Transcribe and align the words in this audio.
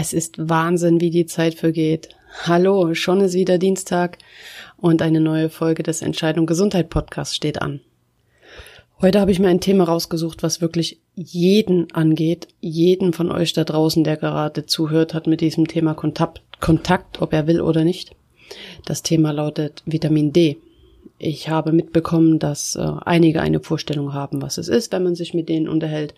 Es 0.00 0.12
ist 0.12 0.48
Wahnsinn, 0.48 1.00
wie 1.00 1.10
die 1.10 1.26
Zeit 1.26 1.56
vergeht. 1.56 2.10
Hallo, 2.44 2.94
schon 2.94 3.20
ist 3.20 3.34
wieder 3.34 3.58
Dienstag 3.58 4.18
und 4.76 5.02
eine 5.02 5.20
neue 5.20 5.48
Folge 5.48 5.82
des 5.82 6.02
Entscheidung 6.02 6.46
Gesundheit 6.46 6.88
Podcasts 6.88 7.34
steht 7.34 7.60
an. 7.60 7.80
Heute 9.00 9.18
habe 9.18 9.32
ich 9.32 9.40
mir 9.40 9.48
ein 9.48 9.58
Thema 9.58 9.82
rausgesucht, 9.82 10.44
was 10.44 10.60
wirklich 10.60 11.00
jeden 11.16 11.92
angeht. 11.92 12.46
Jeden 12.60 13.12
von 13.12 13.32
euch 13.32 13.54
da 13.54 13.64
draußen, 13.64 14.04
der 14.04 14.16
gerade 14.16 14.66
zuhört, 14.66 15.14
hat 15.14 15.26
mit 15.26 15.40
diesem 15.40 15.66
Thema 15.66 15.94
Kontakt, 15.94 16.42
Kontakt, 16.60 17.20
ob 17.20 17.32
er 17.32 17.48
will 17.48 17.60
oder 17.60 17.82
nicht. 17.82 18.12
Das 18.84 19.02
Thema 19.02 19.32
lautet 19.32 19.82
Vitamin 19.84 20.32
D. 20.32 20.58
Ich 21.18 21.48
habe 21.48 21.72
mitbekommen, 21.72 22.38
dass 22.38 22.76
äh, 22.76 22.88
einige 23.04 23.40
eine 23.40 23.58
Vorstellung 23.58 24.14
haben, 24.14 24.42
was 24.42 24.58
es 24.58 24.68
ist, 24.68 24.92
wenn 24.92 25.02
man 25.02 25.16
sich 25.16 25.34
mit 25.34 25.48
denen 25.48 25.68
unterhält. 25.68 26.14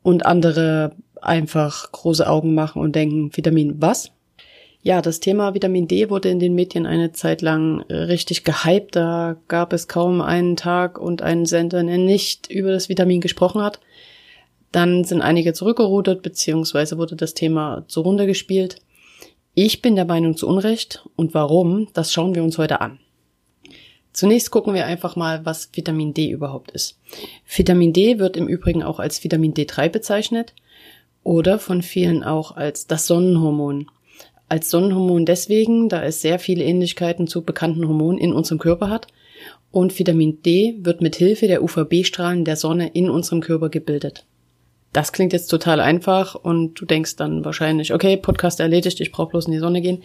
Und 0.00 0.24
andere 0.24 0.92
einfach 1.22 1.90
große 1.92 2.28
Augen 2.28 2.54
machen 2.54 2.80
und 2.80 2.94
denken, 2.94 3.34
Vitamin 3.36 3.80
was? 3.80 4.12
Ja, 4.82 5.02
das 5.02 5.20
Thema 5.20 5.52
Vitamin 5.52 5.88
D 5.88 6.08
wurde 6.08 6.30
in 6.30 6.38
den 6.38 6.54
Medien 6.54 6.86
eine 6.86 7.12
Zeit 7.12 7.42
lang 7.42 7.84
äh, 7.88 7.94
richtig 7.94 8.44
gehypt. 8.44 8.96
Da 8.96 9.36
gab 9.46 9.74
es 9.74 9.88
kaum 9.88 10.22
einen 10.22 10.56
Tag 10.56 10.98
und 10.98 11.20
einen 11.20 11.44
Sender, 11.44 11.82
der 11.84 11.98
nicht 11.98 12.50
über 12.50 12.70
das 12.72 12.88
Vitamin 12.88 13.20
gesprochen 13.20 13.60
hat. 13.60 13.80
Dann 14.72 15.04
sind 15.04 15.20
einige 15.20 15.52
zurückgerudert, 15.52 16.22
beziehungsweise 16.22 16.96
wurde 16.96 17.16
das 17.16 17.34
Thema 17.34 17.84
zu 17.88 18.00
Runde 18.00 18.26
gespielt. 18.26 18.76
Ich 19.52 19.82
bin 19.82 19.96
der 19.96 20.06
Meinung 20.06 20.36
zu 20.36 20.48
Unrecht. 20.48 21.04
Und 21.14 21.34
warum, 21.34 21.88
das 21.92 22.12
schauen 22.12 22.34
wir 22.34 22.42
uns 22.42 22.56
heute 22.56 22.80
an. 22.80 23.00
Zunächst 24.12 24.50
gucken 24.50 24.74
wir 24.74 24.86
einfach 24.86 25.14
mal, 25.14 25.44
was 25.44 25.70
Vitamin 25.72 26.14
D 26.14 26.30
überhaupt 26.30 26.70
ist. 26.70 26.98
Vitamin 27.46 27.92
D 27.92 28.18
wird 28.18 28.36
im 28.36 28.48
Übrigen 28.48 28.82
auch 28.82 28.98
als 28.98 29.22
Vitamin 29.22 29.52
D3 29.52 29.88
bezeichnet 29.88 30.54
oder 31.30 31.60
von 31.60 31.80
vielen 31.80 32.24
auch 32.24 32.56
als 32.56 32.88
das 32.88 33.06
Sonnenhormon. 33.06 33.86
Als 34.48 34.68
Sonnenhormon 34.68 35.24
deswegen, 35.24 35.88
da 35.88 36.02
es 36.02 36.20
sehr 36.20 36.40
viele 36.40 36.64
Ähnlichkeiten 36.64 37.28
zu 37.28 37.44
bekannten 37.44 37.86
Hormonen 37.86 38.18
in 38.18 38.32
unserem 38.32 38.58
Körper 38.58 38.90
hat 38.90 39.06
und 39.70 39.96
Vitamin 39.96 40.42
D 40.42 40.74
wird 40.80 41.02
mit 41.02 41.14
Hilfe 41.14 41.46
der 41.46 41.62
UVB-Strahlen 41.62 42.44
der 42.44 42.56
Sonne 42.56 42.88
in 42.94 43.08
unserem 43.08 43.42
Körper 43.42 43.68
gebildet. 43.68 44.26
Das 44.92 45.12
klingt 45.12 45.32
jetzt 45.32 45.46
total 45.46 45.78
einfach 45.78 46.34
und 46.34 46.74
du 46.74 46.84
denkst 46.84 47.14
dann 47.14 47.44
wahrscheinlich, 47.44 47.94
okay, 47.94 48.16
Podcast 48.16 48.58
erledigt, 48.58 49.00
ich 49.00 49.12
brauche 49.12 49.30
bloß 49.30 49.46
in 49.46 49.52
die 49.52 49.60
Sonne 49.60 49.82
gehen. 49.82 50.02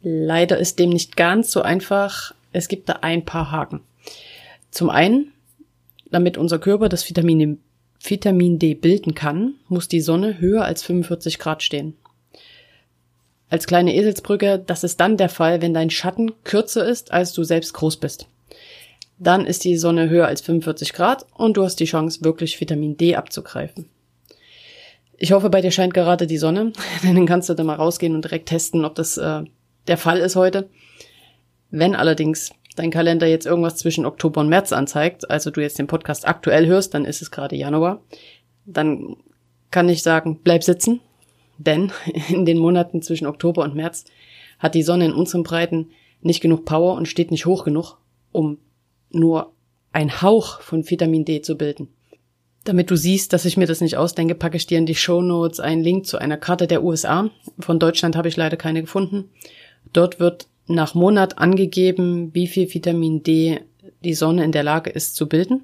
Leider 0.00 0.56
ist 0.56 0.78
dem 0.78 0.88
nicht 0.88 1.18
ganz 1.18 1.52
so 1.52 1.60
einfach. 1.60 2.34
Es 2.52 2.68
gibt 2.68 2.88
da 2.88 3.00
ein 3.02 3.26
paar 3.26 3.50
Haken. 3.50 3.80
Zum 4.70 4.88
einen, 4.88 5.32
damit 6.10 6.38
unser 6.38 6.58
Körper 6.58 6.88
das 6.88 7.06
Vitamin 7.06 7.58
Vitamin 8.00 8.58
D 8.58 8.74
bilden 8.74 9.14
kann, 9.14 9.54
muss 9.68 9.88
die 9.88 10.00
Sonne 10.00 10.40
höher 10.40 10.64
als 10.64 10.82
45 10.82 11.38
Grad 11.38 11.62
stehen. 11.62 11.94
Als 13.48 13.66
kleine 13.66 13.94
Eselsbrücke, 13.94 14.62
das 14.64 14.82
ist 14.84 14.98
dann 15.00 15.16
der 15.16 15.28
Fall, 15.28 15.62
wenn 15.62 15.74
dein 15.74 15.90
Schatten 15.90 16.32
kürzer 16.42 16.86
ist, 16.86 17.12
als 17.12 17.32
du 17.32 17.44
selbst 17.44 17.74
groß 17.74 17.98
bist. 17.98 18.26
Dann 19.18 19.46
ist 19.46 19.64
die 19.64 19.76
Sonne 19.76 20.10
höher 20.10 20.26
als 20.26 20.40
45 20.40 20.92
Grad 20.92 21.26
und 21.34 21.56
du 21.56 21.64
hast 21.64 21.76
die 21.76 21.84
Chance, 21.84 22.24
wirklich 22.24 22.60
Vitamin 22.60 22.96
D 22.96 23.16
abzugreifen. 23.16 23.88
Ich 25.16 25.32
hoffe, 25.32 25.48
bei 25.48 25.62
dir 25.62 25.70
scheint 25.70 25.94
gerade 25.94 26.26
die 26.26 26.36
Sonne, 26.38 26.72
denn 27.02 27.14
dann 27.14 27.26
kannst 27.26 27.48
du 27.48 27.54
da 27.54 27.64
mal 27.64 27.76
rausgehen 27.76 28.14
und 28.14 28.24
direkt 28.24 28.48
testen, 28.48 28.84
ob 28.84 28.94
das 28.94 29.16
äh, 29.16 29.42
der 29.86 29.96
Fall 29.96 30.18
ist 30.18 30.36
heute. 30.36 30.68
Wenn 31.70 31.94
allerdings 31.94 32.50
dein 32.76 32.90
Kalender 32.90 33.26
jetzt 33.26 33.46
irgendwas 33.46 33.76
zwischen 33.76 34.06
Oktober 34.06 34.40
und 34.40 34.48
März 34.48 34.72
anzeigt, 34.72 35.28
also 35.30 35.50
du 35.50 35.60
jetzt 35.60 35.78
den 35.78 35.86
Podcast 35.86 36.26
aktuell 36.26 36.66
hörst, 36.66 36.94
dann 36.94 37.04
ist 37.04 37.22
es 37.22 37.30
gerade 37.30 37.56
Januar, 37.56 38.02
dann 38.64 39.16
kann 39.70 39.88
ich 39.88 40.02
sagen, 40.02 40.40
bleib 40.42 40.62
sitzen, 40.62 41.00
denn 41.58 41.92
in 42.28 42.46
den 42.46 42.58
Monaten 42.58 43.02
zwischen 43.02 43.26
Oktober 43.26 43.62
und 43.62 43.74
März 43.74 44.04
hat 44.58 44.74
die 44.74 44.82
Sonne 44.82 45.06
in 45.06 45.12
unseren 45.12 45.42
Breiten 45.42 45.90
nicht 46.20 46.40
genug 46.40 46.64
Power 46.64 46.94
und 46.94 47.08
steht 47.08 47.30
nicht 47.30 47.46
hoch 47.46 47.64
genug, 47.64 47.98
um 48.32 48.58
nur 49.10 49.52
ein 49.92 50.22
Hauch 50.22 50.60
von 50.60 50.88
Vitamin 50.88 51.24
D 51.24 51.40
zu 51.42 51.56
bilden. 51.56 51.88
Damit 52.64 52.90
du 52.90 52.96
siehst, 52.96 53.32
dass 53.32 53.44
ich 53.44 53.56
mir 53.56 53.66
das 53.66 53.80
nicht 53.80 53.96
ausdenke, 53.96 54.34
packe 54.34 54.56
ich 54.56 54.66
dir 54.66 54.78
in 54.78 54.86
die 54.86 54.96
Show 54.96 55.22
Notes 55.22 55.60
einen 55.60 55.82
Link 55.82 56.06
zu 56.06 56.18
einer 56.18 56.36
Karte 56.36 56.66
der 56.66 56.82
USA. 56.82 57.30
Von 57.60 57.78
Deutschland 57.78 58.16
habe 58.16 58.28
ich 58.28 58.36
leider 58.36 58.56
keine 58.56 58.80
gefunden. 58.80 59.30
Dort 59.92 60.18
wird 60.18 60.48
nach 60.66 60.94
Monat 60.94 61.38
angegeben, 61.38 62.34
wie 62.34 62.46
viel 62.46 62.72
Vitamin 62.72 63.22
D 63.22 63.60
die 64.04 64.14
Sonne 64.14 64.44
in 64.44 64.52
der 64.52 64.62
Lage 64.62 64.90
ist 64.90 65.16
zu 65.16 65.28
bilden. 65.28 65.62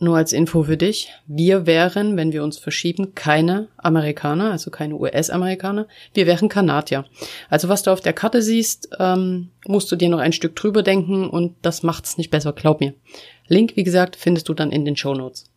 Nur 0.00 0.16
als 0.16 0.32
Info 0.32 0.64
für 0.64 0.76
dich. 0.76 1.12
Wir 1.26 1.66
wären, 1.66 2.16
wenn 2.16 2.32
wir 2.32 2.42
uns 2.42 2.58
verschieben, 2.58 3.14
keine 3.14 3.68
Amerikaner, 3.76 4.50
also 4.50 4.70
keine 4.70 4.96
US-Amerikaner. 4.96 5.86
Wir 6.12 6.26
wären 6.26 6.48
Kanadier. 6.48 7.04
Also 7.48 7.68
was 7.68 7.84
du 7.84 7.92
auf 7.92 8.00
der 8.00 8.12
Karte 8.12 8.42
siehst, 8.42 8.88
ähm, 8.98 9.50
musst 9.66 9.90
du 9.92 9.96
dir 9.96 10.08
noch 10.08 10.18
ein 10.18 10.32
Stück 10.32 10.56
drüber 10.56 10.82
denken 10.82 11.28
und 11.30 11.54
das 11.62 11.82
macht's 11.82 12.18
nicht 12.18 12.30
besser, 12.30 12.52
glaub 12.52 12.80
mir. 12.80 12.94
Link, 13.46 13.76
wie 13.76 13.84
gesagt, 13.84 14.16
findest 14.16 14.48
du 14.48 14.54
dann 14.54 14.72
in 14.72 14.84
den 14.84 14.96
Show 14.96 15.14
Notes. 15.14 15.50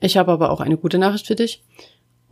Ich 0.00 0.16
habe 0.16 0.32
aber 0.32 0.50
auch 0.50 0.60
eine 0.60 0.76
gute 0.76 0.98
Nachricht 0.98 1.26
für 1.26 1.36
dich. 1.36 1.62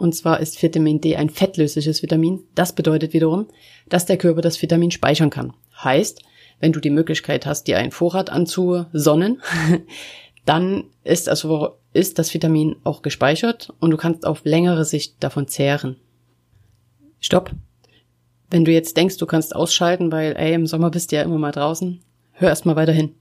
Und 0.01 0.15
zwar 0.15 0.41
ist 0.41 0.63
Vitamin 0.63 1.03
D 1.03 1.17
ein 1.17 1.29
fettlösliches 1.29 2.03
Vitamin. 2.03 2.43
Das 2.55 2.75
bedeutet 2.75 3.13
wiederum, 3.13 3.49
dass 3.91 4.07
der 4.07 4.17
Körper 4.17 4.41
das 4.41 4.63
Vitamin 4.63 4.91
speichern 4.91 5.29
kann. 5.29 5.53
Heißt, 5.85 6.23
wenn 6.59 6.73
du 6.73 6.81
die 6.81 6.89
Möglichkeit 6.89 7.45
hast, 7.45 7.65
dir 7.65 7.77
einen 7.77 7.91
Vorrat 7.91 8.31
anzusonnen, 8.31 9.43
dann 10.47 10.85
ist, 11.05 11.29
also, 11.29 11.77
ist 11.93 12.19
das 12.19 12.33
Vitamin 12.33 12.77
auch 12.83 13.03
gespeichert 13.03 13.75
und 13.79 13.91
du 13.91 13.99
kannst 13.99 14.27
auf 14.27 14.41
längere 14.45 14.87
Sicht 14.87 15.23
davon 15.23 15.49
zehren. 15.49 15.97
Stopp. 17.19 17.51
Wenn 18.49 18.65
du 18.65 18.73
jetzt 18.73 18.97
denkst, 18.97 19.19
du 19.19 19.27
kannst 19.27 19.55
ausschalten, 19.55 20.11
weil, 20.11 20.35
ey, 20.35 20.55
im 20.55 20.67
Sommer 20.67 20.91
bist 20.91 21.13
du 21.13 21.17
ja 21.17 21.23
immer 21.23 21.37
mal 21.37 21.53
draußen, 21.53 22.01
hör 22.33 22.49
erst 22.49 22.65
mal 22.65 22.75
weiter 22.75 22.93
hin. 22.93 23.15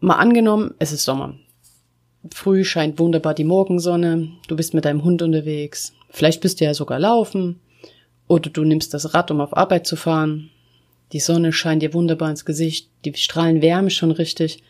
Mal 0.00 0.16
angenommen, 0.16 0.74
es 0.78 0.92
ist 0.92 1.04
Sommer. 1.04 1.34
Früh 2.32 2.64
scheint 2.64 2.98
wunderbar 2.98 3.34
die 3.34 3.44
Morgensonne, 3.44 4.30
du 4.48 4.56
bist 4.56 4.72
mit 4.72 4.86
deinem 4.86 5.04
Hund 5.04 5.20
unterwegs, 5.20 5.92
vielleicht 6.08 6.40
bist 6.40 6.60
du 6.60 6.64
ja 6.64 6.72
sogar 6.72 6.98
laufen 6.98 7.60
oder 8.28 8.48
du 8.48 8.64
nimmst 8.64 8.94
das 8.94 9.12
Rad, 9.12 9.30
um 9.30 9.40
auf 9.40 9.56
Arbeit 9.56 9.86
zu 9.86 9.96
fahren. 9.96 10.50
Die 11.12 11.20
Sonne 11.20 11.52
scheint 11.52 11.82
dir 11.82 11.92
wunderbar 11.92 12.30
ins 12.30 12.46
Gesicht, 12.46 12.88
die 13.04 13.12
Strahlen 13.14 13.60
wärmen 13.60 13.90
schon 13.90 14.10
richtig 14.10 14.62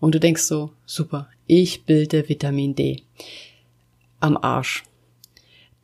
und 0.00 0.14
du 0.14 0.20
denkst 0.20 0.42
so, 0.42 0.70
super, 0.84 1.28
ich 1.46 1.84
bilde 1.84 2.28
Vitamin 2.28 2.74
D. 2.74 3.02
Am 4.18 4.36
Arsch. 4.36 4.82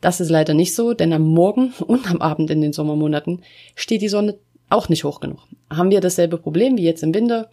Das 0.01 0.19
ist 0.19 0.29
leider 0.29 0.53
nicht 0.53 0.75
so, 0.75 0.93
denn 0.93 1.13
am 1.13 1.23
Morgen 1.23 1.73
und 1.87 2.09
am 2.11 2.21
Abend 2.21 2.49
in 2.49 2.59
den 2.59 2.73
Sommermonaten 2.73 3.41
steht 3.75 4.01
die 4.01 4.09
Sonne 4.09 4.37
auch 4.69 4.89
nicht 4.89 5.05
hoch 5.05 5.21
genug. 5.21 5.39
Haben 5.69 5.91
wir 5.91 6.01
dasselbe 6.01 6.37
Problem 6.37 6.77
wie 6.77 6.83
jetzt 6.83 7.03
im 7.03 7.13
Winter? 7.13 7.49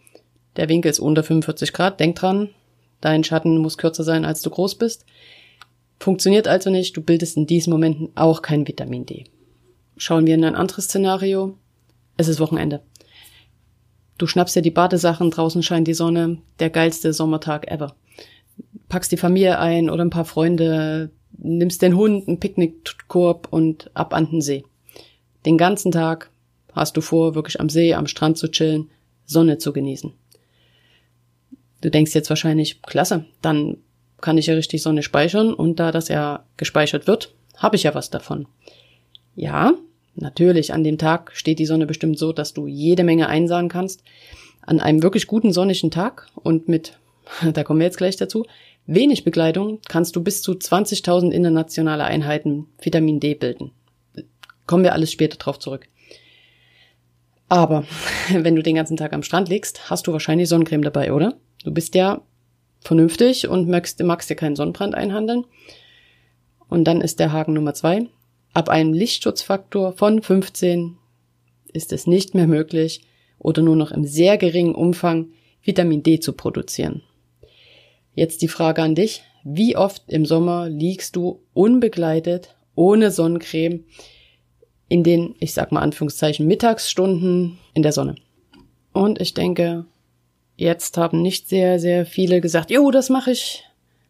Der 0.56 0.68
Winkel 0.68 0.90
ist 0.90 0.98
unter 0.98 1.22
45 1.22 1.72
Grad, 1.72 2.00
denk 2.00 2.16
dran, 2.16 2.50
Dein 3.00 3.24
Schatten 3.24 3.58
muss 3.58 3.78
kürzer 3.78 4.04
sein, 4.04 4.24
als 4.24 4.42
du 4.42 4.50
groß 4.50 4.76
bist. 4.76 5.06
Funktioniert 5.98 6.48
also 6.48 6.70
nicht, 6.70 6.96
du 6.96 7.02
bildest 7.02 7.36
in 7.36 7.46
diesen 7.46 7.70
Momenten 7.72 8.10
auch 8.14 8.42
kein 8.42 8.66
Vitamin 8.66 9.06
D. 9.06 9.24
Schauen 9.96 10.26
wir 10.26 10.34
in 10.34 10.44
ein 10.44 10.54
anderes 10.54 10.84
Szenario. 10.84 11.58
Es 12.16 12.28
ist 12.28 12.40
Wochenende. 12.40 12.82
Du 14.16 14.26
schnappst 14.26 14.56
dir 14.56 14.62
die 14.62 14.70
Badesachen, 14.70 15.30
draußen 15.30 15.62
scheint 15.62 15.88
die 15.88 15.94
Sonne, 15.94 16.38
der 16.58 16.70
geilste 16.70 17.12
Sommertag 17.12 17.70
ever. 17.70 17.94
Packst 18.88 19.12
die 19.12 19.16
Familie 19.16 19.58
ein 19.58 19.88
oder 19.88 20.04
ein 20.04 20.10
paar 20.10 20.24
Freunde, 20.24 21.10
nimmst 21.38 21.80
den 21.80 21.96
Hund, 21.96 22.28
einen 22.28 22.40
Picknickkorb 22.40 23.48
und 23.50 23.90
ab 23.94 24.12
an 24.14 24.30
den 24.30 24.42
See. 24.42 24.64
Den 25.46 25.56
ganzen 25.56 25.90
Tag 25.92 26.30
hast 26.74 26.96
du 26.96 27.00
vor, 27.00 27.34
wirklich 27.34 27.60
am 27.60 27.68
See, 27.68 27.94
am 27.94 28.06
Strand 28.06 28.36
zu 28.36 28.50
chillen, 28.50 28.90
Sonne 29.24 29.58
zu 29.58 29.72
genießen. 29.72 30.12
Du 31.80 31.90
denkst 31.90 32.14
jetzt 32.14 32.30
wahrscheinlich, 32.30 32.82
klasse, 32.82 33.24
dann 33.42 33.78
kann 34.20 34.38
ich 34.38 34.46
ja 34.46 34.54
richtig 34.54 34.82
Sonne 34.82 35.02
speichern 35.02 35.54
und 35.54 35.80
da 35.80 35.92
das 35.92 36.08
ja 36.08 36.44
gespeichert 36.56 37.06
wird, 37.06 37.34
habe 37.56 37.76
ich 37.76 37.84
ja 37.84 37.94
was 37.94 38.10
davon. 38.10 38.46
Ja, 39.34 39.74
natürlich, 40.14 40.72
an 40.72 40.84
dem 40.84 40.98
Tag 40.98 41.32
steht 41.34 41.58
die 41.58 41.66
Sonne 41.66 41.86
bestimmt 41.86 42.18
so, 42.18 42.32
dass 42.32 42.52
du 42.52 42.66
jede 42.66 43.04
Menge 43.04 43.28
einsahen 43.28 43.68
kannst. 43.68 44.02
An 44.62 44.80
einem 44.80 45.02
wirklich 45.02 45.26
guten 45.26 45.52
sonnigen 45.52 45.90
Tag 45.90 46.28
und 46.34 46.68
mit, 46.68 46.98
da 47.52 47.64
kommen 47.64 47.80
wir 47.80 47.86
jetzt 47.86 47.98
gleich 47.98 48.16
dazu, 48.16 48.44
wenig 48.86 49.24
Bekleidung 49.24 49.80
kannst 49.88 50.16
du 50.16 50.22
bis 50.22 50.42
zu 50.42 50.52
20.000 50.52 51.30
internationale 51.30 52.04
Einheiten 52.04 52.66
Vitamin 52.80 53.20
D 53.20 53.34
bilden. 53.34 53.72
Kommen 54.66 54.84
wir 54.84 54.92
alles 54.92 55.10
später 55.10 55.38
drauf 55.38 55.58
zurück. 55.58 55.88
Aber 57.48 57.84
wenn 58.30 58.54
du 58.54 58.62
den 58.62 58.76
ganzen 58.76 58.96
Tag 58.96 59.12
am 59.12 59.22
Strand 59.22 59.48
liegst, 59.48 59.90
hast 59.90 60.06
du 60.06 60.12
wahrscheinlich 60.12 60.48
Sonnencreme 60.48 60.82
dabei, 60.82 61.12
oder? 61.12 61.36
Du 61.64 61.72
bist 61.72 61.94
ja 61.94 62.22
vernünftig 62.80 63.48
und 63.48 63.68
magst, 63.68 64.02
magst 64.02 64.30
dir 64.30 64.36
keinen 64.36 64.56
Sonnenbrand 64.56 64.94
einhandeln. 64.94 65.44
Und 66.68 66.84
dann 66.84 67.00
ist 67.00 67.20
der 67.20 67.32
Haken 67.32 67.54
Nummer 67.54 67.74
zwei. 67.74 68.06
Ab 68.52 68.68
einem 68.68 68.92
Lichtschutzfaktor 68.92 69.92
von 69.92 70.22
15 70.22 70.96
ist 71.72 71.92
es 71.92 72.06
nicht 72.06 72.34
mehr 72.34 72.46
möglich 72.46 73.02
oder 73.38 73.62
nur 73.62 73.76
noch 73.76 73.90
im 73.90 74.04
sehr 74.04 74.38
geringen 74.38 74.74
Umfang 74.74 75.30
Vitamin 75.62 76.02
D 76.02 76.20
zu 76.20 76.32
produzieren. 76.32 77.02
Jetzt 78.14 78.42
die 78.42 78.48
Frage 78.48 78.82
an 78.82 78.94
dich. 78.94 79.22
Wie 79.44 79.76
oft 79.76 80.02
im 80.08 80.26
Sommer 80.26 80.68
liegst 80.68 81.16
du 81.16 81.42
unbegleitet, 81.54 82.56
ohne 82.74 83.10
Sonnencreme, 83.10 83.84
in 84.88 85.04
den, 85.04 85.34
ich 85.38 85.54
sag 85.54 85.72
mal 85.72 85.80
Anführungszeichen, 85.80 86.46
Mittagsstunden 86.46 87.58
in 87.72 87.82
der 87.82 87.92
Sonne? 87.92 88.16
Und 88.92 89.20
ich 89.20 89.32
denke, 89.34 89.86
jetzt 90.60 90.98
haben 90.98 91.22
nicht 91.22 91.48
sehr, 91.48 91.80
sehr 91.80 92.04
viele 92.04 92.40
gesagt, 92.40 92.70
jo, 92.70 92.90
das 92.90 93.08
mache 93.08 93.32
ich, 93.32 93.64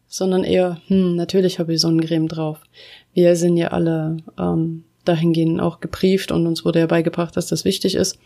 sondern 0.07 0.43
eher, 0.43 0.81
hm, 0.87 1.15
natürlich 1.15 1.59
habe 1.59 1.73
ich 1.73 1.81
Sonnencreme 1.81 2.27
drauf. 2.27 2.59
Wir 3.13 3.35
sind 3.35 3.55
ja 3.55 3.69
alle 3.69 4.17
ähm, 4.37 4.83
dahingehend 5.05 5.61
auch 5.61 5.79
geprieft 5.79 6.31
und 6.31 6.45
uns 6.45 6.65
wurde 6.65 6.79
ja 6.79 6.87
beigebracht, 6.87 7.37
dass 7.37 7.47
das 7.47 7.63
wichtig 7.63 7.95
ist. 7.95 8.19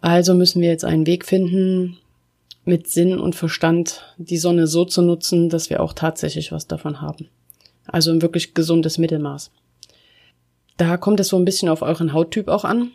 Also 0.00 0.34
müssen 0.34 0.62
wir 0.62 0.70
jetzt 0.70 0.84
einen 0.84 1.06
Weg 1.06 1.26
finden, 1.26 1.98
mit 2.64 2.88
Sinn 2.88 3.18
und 3.18 3.34
Verstand 3.34 4.02
die 4.18 4.38
Sonne 4.38 4.66
so 4.66 4.84
zu 4.84 5.02
nutzen, 5.02 5.48
dass 5.48 5.68
wir 5.68 5.82
auch 5.82 5.92
tatsächlich 5.92 6.52
was 6.52 6.68
davon 6.68 7.00
haben. 7.00 7.28
Also 7.86 8.12
ein 8.12 8.22
wirklich 8.22 8.54
gesundes 8.54 8.98
Mittelmaß. 8.98 9.50
Da 10.76 10.96
kommt 10.96 11.20
es 11.20 11.28
so 11.28 11.36
ein 11.36 11.44
bisschen 11.44 11.68
auf 11.68 11.82
euren 11.82 12.12
Hauttyp 12.12 12.48
auch 12.48 12.64
an. 12.64 12.92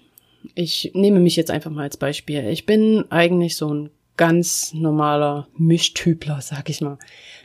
Ich 0.56 0.92
nehme 0.94 1.19
mich 1.19 1.36
jetzt 1.36 1.51
einfach 1.51 1.72
mal 1.72 1.84
als 1.84 1.98
Beispiel. 1.98 2.48
Ich 2.48 2.66
bin 2.66 3.06
eigentlich 3.10 3.57
so 3.57 3.74
ein 3.74 3.89
ganz 4.18 4.74
normaler 4.74 5.48
Mischtypler, 5.57 6.42
sag 6.42 6.69
ich 6.69 6.81
mal. 6.81 6.98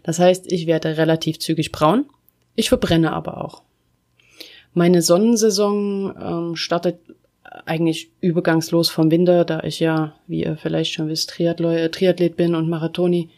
Das 0.03 0.19
heißt, 0.19 0.51
ich 0.51 0.67
werde 0.67 0.97
relativ 0.97 1.39
zügig 1.39 1.73
braun. 1.73 2.07
Ich 2.55 2.69
verbrenne 2.69 3.13
aber 3.13 3.45
auch. 3.45 3.63
Meine 4.75 5.03
Sonnensaison 5.03 6.15
ähm, 6.19 6.57
startet 6.57 6.99
eigentlich 7.67 8.11
übergangslos 8.21 8.89
vom 8.89 9.11
Winter, 9.11 9.45
da 9.45 9.63
ich 9.63 9.81
ja, 9.81 10.15
wie 10.27 10.45
ihr 10.45 10.57
vielleicht 10.57 10.95
schon 10.95 11.09
wisst, 11.09 11.31
Triathlet, 11.31 11.95
Triathlet 11.95 12.37
bin 12.37 12.55
und 12.55 12.71
Marathoni, 12.71 13.29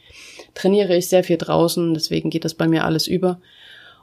trainiere 0.54 0.96
ich 0.96 1.08
sehr 1.08 1.24
viel 1.24 1.36
draußen, 1.36 1.94
deswegen 1.94 2.30
geht 2.30 2.44
das 2.44 2.54
bei 2.54 2.68
mir 2.68 2.84
alles 2.84 3.08
über. 3.08 3.40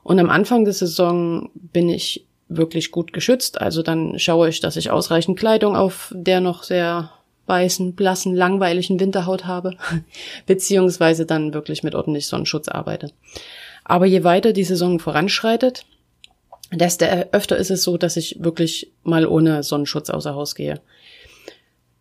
Und 0.04 0.20
am 0.20 0.30
Anfang 0.30 0.66
der 0.66 0.74
Saison 0.74 1.50
bin 1.54 1.88
ich 1.90 2.26
wirklich 2.56 2.92
gut 2.92 3.14
geschützt, 3.14 3.60
also 3.62 3.82
dann 3.82 4.20
schaue 4.20 4.50
ich, 4.50 4.60
dass 4.60 4.76
ich 4.76 4.92
ausreichend 4.92 5.40
Kleidung 5.40 5.76
auf 5.76 6.14
der 6.16 6.42
noch 6.42 6.64
sehr 6.64 7.12
weißen, 7.48 7.96
blassen, 7.96 8.36
langweiligen 8.36 9.00
Winterhaut 9.00 9.46
habe, 9.46 9.76
beziehungsweise 10.46 11.26
dann 11.26 11.54
wirklich 11.54 11.84
mit 11.84 11.96
ordentlich 11.96 12.28
Sonnenschutz 12.28 12.68
arbeite. 12.68 13.12
Aber 13.84 14.06
je 14.06 14.24
weiter 14.24 14.54
die 14.54 14.64
Saison 14.64 15.00
voranschreitet, 15.00 15.86
desto 16.72 17.06
öfter 17.06 17.58
ist 17.58 17.72
es 17.72 17.84
so, 17.84 17.98
dass 17.98 18.16
ich 18.16 18.38
wirklich 18.40 18.92
mal 19.04 19.26
ohne 19.26 19.64
Sonnenschutz 19.64 20.10
außer 20.10 20.36
Haus 20.36 20.56
gehe. 20.56 20.80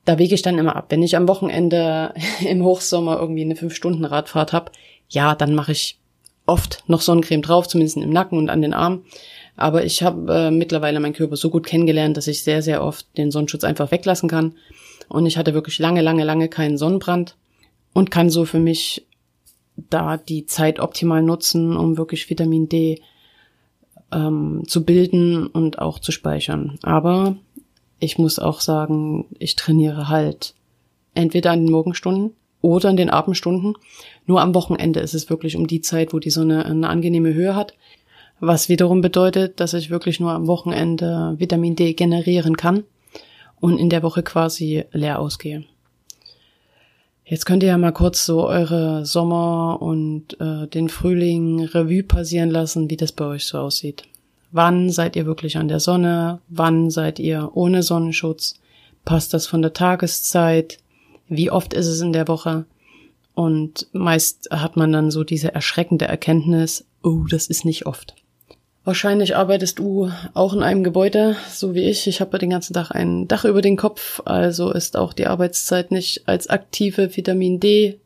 Da 0.05 0.19
wege 0.19 0.35
ich 0.35 0.43
dann 0.43 0.59
immer 0.59 0.77
ab. 0.77 0.87
Wenn 0.91 1.03
ich 1.03 1.17
am 1.17 1.29
Wochenende 1.29 2.15
im 2.47 2.65
Hochsommer 2.65 3.19
irgendwie 3.19 3.43
eine 3.43 3.55
5-Stunden-Radfahrt 3.55 4.53
habe, 4.53 4.73
ja, 5.09 5.35
dann 5.35 5.55
mache 5.55 5.73
ich 5.73 5.99
oft 6.47 6.85
noch 6.87 7.01
Sonnencreme 7.01 7.43
drauf, 7.43 7.69
zumindest 7.69 7.97
im 7.97 8.11
Nacken 8.11 8.39
und 8.39 8.51
an 8.51 8.63
den 8.63 8.75
Armen. 8.75 9.05
Aber 9.57 9.85
ich 9.85 10.03
habe 10.03 10.33
äh, 10.33 10.51
mittlerweile 10.51 11.01
meinen 11.01 11.13
Körper 11.13 11.37
so 11.37 11.51
gut 11.51 11.67
kennengelernt, 11.67 12.17
dass 12.17 12.27
ich 12.27 12.43
sehr, 12.43 12.63
sehr 12.63 12.83
oft 12.83 13.07
den 13.17 13.31
Sonnenschutz 13.31 13.65
einfach 13.65 13.91
weglassen 13.91 14.29
kann. 14.29 14.55
Und 15.09 15.27
ich 15.27 15.37
hatte 15.37 15.55
wirklich 15.55 15.79
lange, 15.79 16.03
lange, 16.03 16.25
lange 16.25 16.49
keinen 16.49 16.79
Sonnenbrand 16.79 17.37
und 17.93 18.11
kann 18.11 18.31
so 18.31 18.45
für 18.45 18.61
mich 18.61 19.07
da 19.77 20.17
die 20.17 20.47
Zeit 20.47 20.79
optimal 20.81 21.23
nutzen, 21.23 21.77
um 21.77 21.97
wirklich 21.97 22.29
Vitamin 22.29 22.69
D 22.69 23.01
ähm, 24.13 24.63
zu 24.67 24.85
bilden 24.85 25.47
und 25.47 25.79
auch 25.79 25.99
zu 25.99 26.13
speichern. 26.13 26.79
Aber 26.83 27.37
ich 27.99 28.19
muss 28.19 28.39
auch 28.39 28.61
sagen, 28.61 29.27
ich 29.39 29.57
trainiere 29.57 30.09
halt 30.09 30.55
entweder 31.15 31.53
an 31.53 31.65
den 31.65 31.73
Morgenstunden 31.73 32.33
oder 32.63 32.89
an 32.89 32.97
den 32.97 33.11
Abendstunden. 33.11 33.77
Nur 34.27 34.41
am 34.41 34.55
Wochenende 34.55 35.01
ist 35.01 35.15
es 35.15 35.31
wirklich 35.31 35.57
um 35.57 35.67
die 35.67 35.81
Zeit, 35.81 36.13
wo 36.13 36.19
die 36.19 36.31
Sonne 36.31 36.65
eine 36.65 36.89
angenehme 36.89 37.35
Höhe 37.35 37.55
hat. 37.55 37.75
Was 38.41 38.71
wiederum 38.71 39.03
bedeutet, 39.03 39.61
dass 39.61 39.75
ich 39.75 39.91
wirklich 39.91 40.19
nur 40.19 40.33
am 40.33 40.47
Wochenende 40.47 41.35
Vitamin 41.39 41.77
D 41.77 41.93
generieren 41.93 42.57
kann 42.57 42.85
und 43.61 43.79
in 43.79 43.91
der 43.91 44.03
Woche 44.03 44.23
quasi 44.23 44.85
leer 44.93 45.19
ausgehe. 45.19 45.65
Jetzt 47.25 47.45
könnt 47.45 47.63
ihr 47.63 47.69
ja 47.69 47.79
mal 47.79 47.93
kurz 47.93 48.25
so 48.25 48.49
eure 48.49 49.05
Sommer 49.05 49.81
und 49.81 50.41
äh, 50.41 50.67
den 50.67 50.89
Frühling 50.89 51.65
Revue 51.67 52.03
passieren 52.03 52.51
lassen, 52.51 52.91
wie 52.91 52.97
das 52.97 53.13
bei 53.13 53.27
euch 53.27 53.45
so 53.45 53.59
aussieht. 53.59 54.05
Wann 54.53 54.91
seid 54.91 55.15
ihr 55.15 55.27
wirklich 55.27 55.59
an 55.59 55.69
der 55.69 55.79
Sonne? 55.79 56.41
Wann 56.49 56.91
seid 56.91 57.21
ihr 57.21 57.51
ohne 57.55 57.83
Sonnenschutz? 57.83 58.55
Passt 59.05 59.33
das 59.33 59.47
von 59.47 59.63
der 59.63 59.75
Tageszeit? 59.75 60.79
Wie 61.29 61.51
oft 61.51 61.73
ist 61.73 61.87
es 61.87 62.01
in 62.01 62.13
der 62.13 62.27
Woche? 62.27 62.65
Und 63.35 63.87
meist 63.93 64.49
hat 64.51 64.77
man 64.77 64.91
dann 64.91 65.11
so 65.11 65.23
diese 65.23 65.55
erschreckende 65.55 66.07
Erkenntnis, 66.07 66.85
oh, 67.05 67.27
das 67.31 67.47
ist 67.47 67.65
nicht 67.65 67.87
oft. 67.87 68.17
Wahrscheinlich 68.83 69.37
arbeitest 69.37 69.79
du 69.79 70.11
auch 70.33 70.55
in 70.55 70.63
einem 70.63 70.83
Gebäude, 70.83 71.37
so 71.51 71.75
wie 71.75 71.83
ich. 71.85 72.07
Ich 72.07 72.23
habe 72.23 72.39
den 72.39 72.51
ganzen 72.51 72.73
Tag 72.73 72.91
ein 72.91 73.29
Dach 73.29 73.45
über 73.45 73.61
den 73.61 73.77
Kopf, 73.77 74.23
also 74.25 74.73
ist 74.73 74.97
auch 74.97 75.13
die 75.13 75.27
Arbeitszeit 75.27 75.91
nicht 75.91 76.27
als 76.27 76.49
aktive 76.49 77.15
Vitamin 77.15 77.61
D 77.61 78.01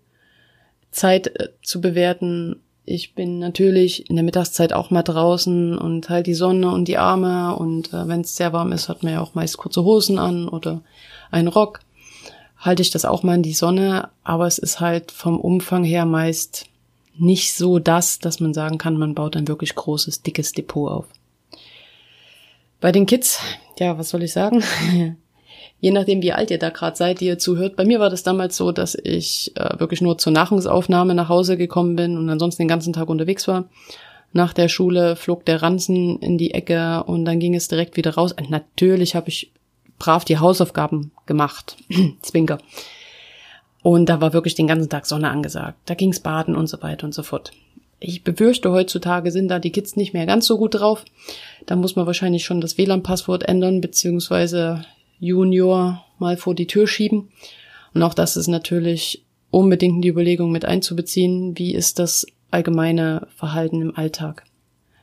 Zeit 0.90 1.28
äh, 1.28 1.50
zu 1.62 1.80
bewerten. 1.80 2.60
Ich 2.84 3.14
bin 3.14 3.38
natürlich 3.38 4.10
in 4.10 4.16
der 4.16 4.24
Mittagszeit 4.24 4.72
auch 4.72 4.90
mal 4.90 5.02
draußen 5.02 5.78
und 5.78 6.08
halt 6.08 6.26
die 6.26 6.34
Sonne 6.34 6.70
und 6.70 6.86
die 6.86 6.98
Arme 6.98 7.54
und 7.56 7.92
äh, 7.92 8.08
wenn 8.08 8.22
es 8.22 8.36
sehr 8.36 8.52
warm 8.52 8.72
ist, 8.72 8.88
hat 8.88 9.02
man 9.04 9.12
ja 9.12 9.20
auch 9.20 9.34
meist 9.34 9.56
kurze 9.56 9.84
Hosen 9.84 10.18
an 10.18 10.48
oder 10.48 10.82
einen 11.30 11.48
Rock. 11.48 11.80
Halte 12.58 12.82
ich 12.82 12.90
das 12.90 13.04
auch 13.04 13.22
mal 13.22 13.36
in 13.36 13.42
die 13.42 13.54
Sonne, 13.54 14.08
aber 14.24 14.46
es 14.46 14.58
ist 14.58 14.80
halt 14.80 15.12
vom 15.12 15.38
Umfang 15.38 15.84
her 15.84 16.04
meist 16.04 16.66
nicht 17.16 17.54
so 17.54 17.78
das, 17.78 18.18
dass 18.18 18.40
man 18.40 18.54
sagen 18.54 18.78
kann, 18.78 18.96
man 18.96 19.14
baut 19.14 19.36
ein 19.36 19.48
wirklich 19.48 19.74
großes, 19.74 20.22
dickes 20.22 20.52
Depot 20.52 20.90
auf. 20.90 21.06
Bei 22.80 22.92
den 22.92 23.06
Kids, 23.06 23.40
ja, 23.78 23.98
was 23.98 24.10
soll 24.10 24.22
ich 24.22 24.32
sagen? 24.32 24.62
Je 25.80 25.90
nachdem, 25.90 26.22
wie 26.22 26.32
alt 26.32 26.50
ihr 26.50 26.58
da 26.58 26.70
gerade 26.70 26.96
seid, 26.96 27.20
die 27.20 27.26
ihr 27.26 27.38
zuhört. 27.38 27.76
Bei 27.76 27.84
mir 27.84 28.00
war 28.00 28.08
das 28.08 28.22
damals 28.22 28.56
so, 28.56 28.72
dass 28.72 28.94
ich 28.94 29.52
äh, 29.56 29.78
wirklich 29.78 30.00
nur 30.00 30.16
zur 30.18 30.32
Nahrungsaufnahme 30.32 31.14
nach 31.14 31.28
Hause 31.28 31.56
gekommen 31.56 31.94
bin 31.94 32.16
und 32.16 32.30
ansonsten 32.30 32.62
den 32.62 32.68
ganzen 32.68 32.92
Tag 32.92 33.08
unterwegs 33.08 33.46
war. 33.48 33.68
Nach 34.32 34.52
der 34.52 34.68
Schule 34.68 35.14
flog 35.14 35.44
der 35.44 35.62
Ranzen 35.62 36.18
in 36.20 36.38
die 36.38 36.54
Ecke 36.54 37.04
und 37.04 37.24
dann 37.24 37.38
ging 37.38 37.54
es 37.54 37.68
direkt 37.68 37.96
wieder 37.96 38.14
raus. 38.14 38.32
Und 38.32 38.50
natürlich 38.50 39.14
habe 39.14 39.28
ich 39.28 39.52
brav 39.98 40.24
die 40.24 40.38
Hausaufgaben 40.38 41.12
gemacht. 41.26 41.76
Zwinker. 42.22 42.58
Und 43.84 44.08
da 44.08 44.22
war 44.22 44.32
wirklich 44.32 44.54
den 44.54 44.66
ganzen 44.66 44.88
Tag 44.88 45.04
Sonne 45.04 45.28
angesagt. 45.28 45.76
Da 45.84 45.92
ging's 45.92 46.18
baden 46.18 46.56
und 46.56 46.68
so 46.68 46.80
weiter 46.80 47.04
und 47.04 47.12
so 47.12 47.22
fort. 47.22 47.50
Ich 48.00 48.24
befürchte, 48.24 48.72
heutzutage 48.72 49.30
sind 49.30 49.48
da 49.48 49.58
die 49.58 49.72
Kids 49.72 49.94
nicht 49.94 50.14
mehr 50.14 50.24
ganz 50.24 50.46
so 50.46 50.56
gut 50.56 50.76
drauf. 50.76 51.04
Da 51.66 51.76
muss 51.76 51.94
man 51.94 52.06
wahrscheinlich 52.06 52.46
schon 52.46 52.62
das 52.62 52.78
WLAN-Passwort 52.78 53.42
ändern, 53.42 53.82
beziehungsweise 53.82 54.86
Junior 55.20 56.02
mal 56.18 56.38
vor 56.38 56.54
die 56.54 56.66
Tür 56.66 56.86
schieben. 56.86 57.28
Und 57.92 58.02
auch 58.02 58.14
das 58.14 58.38
ist 58.38 58.46
natürlich 58.46 59.22
unbedingt 59.50 59.96
in 59.96 60.00
die 60.00 60.08
Überlegung 60.08 60.50
mit 60.50 60.64
einzubeziehen. 60.64 61.58
Wie 61.58 61.74
ist 61.74 61.98
das 61.98 62.26
allgemeine 62.50 63.28
Verhalten 63.36 63.82
im 63.82 63.94
Alltag? 63.94 64.44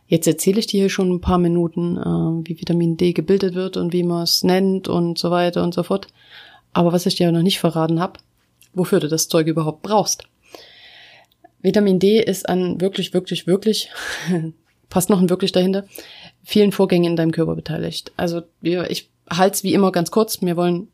Jetzt 0.08 0.26
erzähle 0.26 0.58
ich 0.58 0.66
dir 0.66 0.80
hier 0.80 0.90
schon 0.90 1.12
ein 1.12 1.22
paar 1.22 1.38
Minuten, 1.38 1.98
äh, 1.98 2.50
wie 2.50 2.60
Vitamin 2.60 2.98
D 2.98 3.14
gebildet 3.14 3.54
wird 3.54 3.78
und 3.78 3.94
wie 3.94 4.02
man 4.02 4.24
es 4.24 4.44
nennt 4.44 4.88
und 4.88 5.20
so 5.20 5.30
weiter 5.30 5.62
und 5.62 5.76
so 5.76 5.84
fort. 5.84 6.08
Aber 6.74 6.92
was 6.94 7.06
ich 7.06 7.14
dir 7.14 7.32
noch 7.32 7.44
nicht 7.44 7.60
verraten 7.60 8.00
habe, 8.00 8.20
wofür 8.74 9.00
du 9.00 9.08
das 9.08 9.28
Zeug 9.28 9.48
überhaupt 9.48 9.82
brauchst. 9.82 10.24
Vitamin 11.62 12.00
D 12.00 12.22
ist 12.22 12.50
an 12.50 12.82
wirklich, 12.82 13.13
wirklich, 13.13 13.48
wirklich, 13.48 13.90
passt 14.90 15.10
noch 15.10 15.22
ein 15.22 15.30
wirklich 15.30 15.51
dahinter, 15.51 15.86
vielen 16.44 16.72
Vorgängen 16.72 17.12
in 17.12 17.16
deinem 17.16 17.32
Körper 17.32 17.56
beteiligt. 17.56 18.12
Also 18.18 18.42
ich 18.62 19.10
halte 19.30 19.56
es 19.56 19.63
wie 19.63 19.74
immer 19.74 19.92
ganz 19.92 20.12
kurz. 20.12 20.42
Wir 20.42 20.58
wollen, 20.58 20.88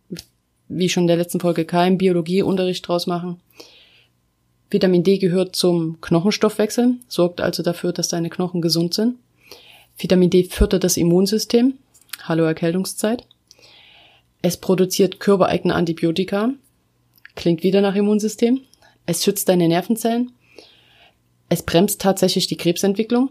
wie 0.68 0.90
schon 0.90 1.04
in 1.04 1.08
der 1.08 1.18
letzten 1.18 1.40
Folge, 1.40 1.66
keinen 1.66 1.98
Biologieunterricht 1.98 2.88
draus 2.88 3.08
machen. 3.08 3.40
Vitamin 4.70 5.04
D 5.04 5.18
gehört 5.18 5.56
zum 5.56 6.02
Knochenstoffwechsel, 6.02 6.96
sorgt 7.08 7.40
also 7.40 7.64
dafür, 7.64 7.94
dass 7.94 8.10
deine 8.10 8.30
Knochen 8.30 8.62
gesund 8.62 8.94
sind. 8.94 9.16
Vitamin 9.98 10.30
D 10.30 10.44
fördert 10.44 10.84
das 10.84 10.98
Immunsystem. 10.98 11.76
Hallo 12.24 12.44
Erkältungszeit. 12.44 13.26
Es 14.42 14.58
produziert 14.58 15.20
körpereigene 15.20 15.74
Antibiotika, 15.74 16.52
Klingt 17.38 17.62
wieder 17.62 17.82
nach 17.82 17.94
Immunsystem. 17.94 18.62
Es 19.06 19.24
schützt 19.24 19.48
deine 19.48 19.68
Nervenzellen. 19.68 20.32
Es 21.50 21.62
bremst 21.62 22.02
tatsächlich 22.02 22.48
die 22.48 22.58
Krebsentwicklung. 22.58 23.30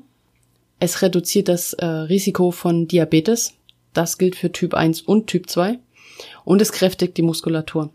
Es 0.79 1.03
reduziert 1.03 1.49
das 1.49 1.73
äh, 1.73 1.85
Risiko 1.85 2.53
von 2.53 2.87
Diabetes, 2.87 3.55
Das 3.93 4.17
gilt 4.17 4.37
für 4.37 4.53
Typ 4.53 4.75
1 4.75 5.01
und 5.03 5.27
Typ 5.27 5.51
2. 5.51 5.81
Und 6.45 6.63
es 6.63 6.71
kräftigt 6.71 7.17
die 7.17 7.23
Muskulatur. 7.23 7.91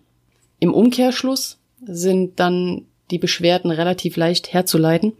Im 0.59 0.73
Umkehrschluss 0.73 1.59
sind 1.81 2.39
dann 2.41 2.87
die 3.09 3.17
Beschwerden 3.17 3.71
relativ 3.71 4.17
leicht 4.17 4.51
herzuleiten. 4.51 5.13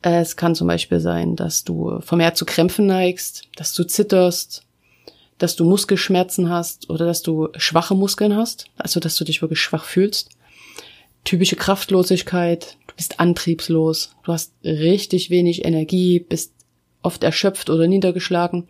Es 0.00 0.36
kann 0.36 0.54
zum 0.54 0.66
Beispiel 0.66 1.00
sein, 1.00 1.36
dass 1.36 1.64
du 1.64 2.00
vermehrt 2.00 2.38
zu 2.38 2.46
Krämpfen 2.46 2.86
neigst, 2.86 3.48
dass 3.56 3.74
du 3.74 3.84
zitterst, 3.84 4.64
dass 5.38 5.56
du 5.56 5.64
Muskelschmerzen 5.64 6.50
hast 6.50 6.90
oder 6.90 7.06
dass 7.06 7.22
du 7.22 7.48
schwache 7.56 7.94
Muskeln 7.94 8.36
hast, 8.36 8.66
also 8.76 9.00
dass 9.00 9.16
du 9.16 9.24
dich 9.24 9.40
wirklich 9.40 9.60
schwach 9.60 9.84
fühlst. 9.84 10.30
Typische 11.24 11.56
Kraftlosigkeit, 11.56 12.76
du 12.86 12.94
bist 12.96 13.20
antriebslos, 13.20 14.14
du 14.24 14.32
hast 14.32 14.52
richtig 14.64 15.30
wenig 15.30 15.64
Energie, 15.64 16.20
bist 16.20 16.52
oft 17.02 17.22
erschöpft 17.22 17.70
oder 17.70 17.86
niedergeschlagen. 17.86 18.68